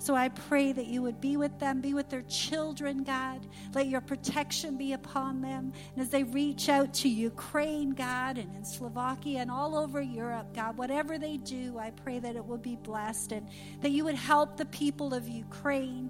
So 0.00 0.14
I 0.14 0.30
pray 0.30 0.72
that 0.72 0.86
you 0.86 1.02
would 1.02 1.20
be 1.20 1.36
with 1.36 1.58
them, 1.58 1.82
be 1.82 1.92
with 1.92 2.08
their 2.08 2.22
children, 2.22 3.04
God. 3.04 3.46
Let 3.74 3.86
your 3.86 4.00
protection 4.00 4.78
be 4.78 4.94
upon 4.94 5.42
them. 5.42 5.74
And 5.92 6.00
as 6.00 6.08
they 6.08 6.24
reach 6.24 6.70
out 6.70 6.94
to 6.94 7.08
Ukraine, 7.10 7.90
God, 7.90 8.38
and 8.38 8.56
in 8.56 8.64
Slovakia 8.64 9.40
and 9.40 9.50
all 9.50 9.76
over 9.76 10.00
Europe, 10.00 10.54
God, 10.54 10.78
whatever 10.78 11.18
they 11.18 11.36
do, 11.36 11.78
I 11.78 11.90
pray 11.90 12.18
that 12.18 12.34
it 12.34 12.42
will 12.42 12.56
be 12.56 12.76
blessed 12.76 13.32
and 13.32 13.46
that 13.82 13.90
you 13.90 14.04
would 14.04 14.14
help 14.14 14.56
the 14.56 14.64
people 14.64 15.12
of 15.12 15.28
Ukraine. 15.28 16.08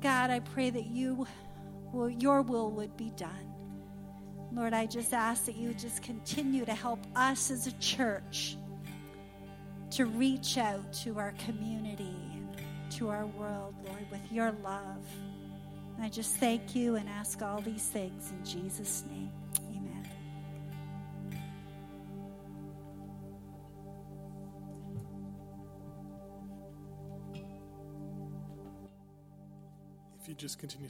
God, 0.00 0.30
I 0.30 0.40
pray 0.40 0.70
that 0.70 0.86
you 0.86 1.26
will, 1.92 2.08
your 2.08 2.40
will 2.40 2.70
would 2.70 2.96
be 2.96 3.10
done. 3.18 3.52
Lord, 4.50 4.72
I 4.72 4.86
just 4.86 5.12
ask 5.12 5.44
that 5.44 5.56
you 5.56 5.74
just 5.74 6.02
continue 6.02 6.64
to 6.64 6.74
help 6.74 7.00
us 7.14 7.50
as 7.50 7.66
a 7.66 7.72
church 7.72 8.56
to 9.90 10.06
reach 10.06 10.56
out 10.56 10.90
to 11.04 11.18
our 11.18 11.32
community 11.32 12.15
and 12.96 13.08
to 13.08 13.10
our 13.10 13.26
world, 13.26 13.74
Lord, 13.84 14.10
with 14.10 14.32
your 14.32 14.52
love. 14.64 15.04
And 15.96 16.04
I 16.04 16.08
just 16.08 16.36
thank 16.36 16.74
you 16.74 16.96
and 16.96 17.08
ask 17.08 17.42
all 17.42 17.60
these 17.60 17.84
things 17.84 18.30
in 18.30 18.44
Jesus' 18.44 19.04
name. 19.10 19.30
Amen. 19.70 20.08
If 30.20 30.28
you 30.28 30.34
just 30.34 30.58
continue 30.58 30.84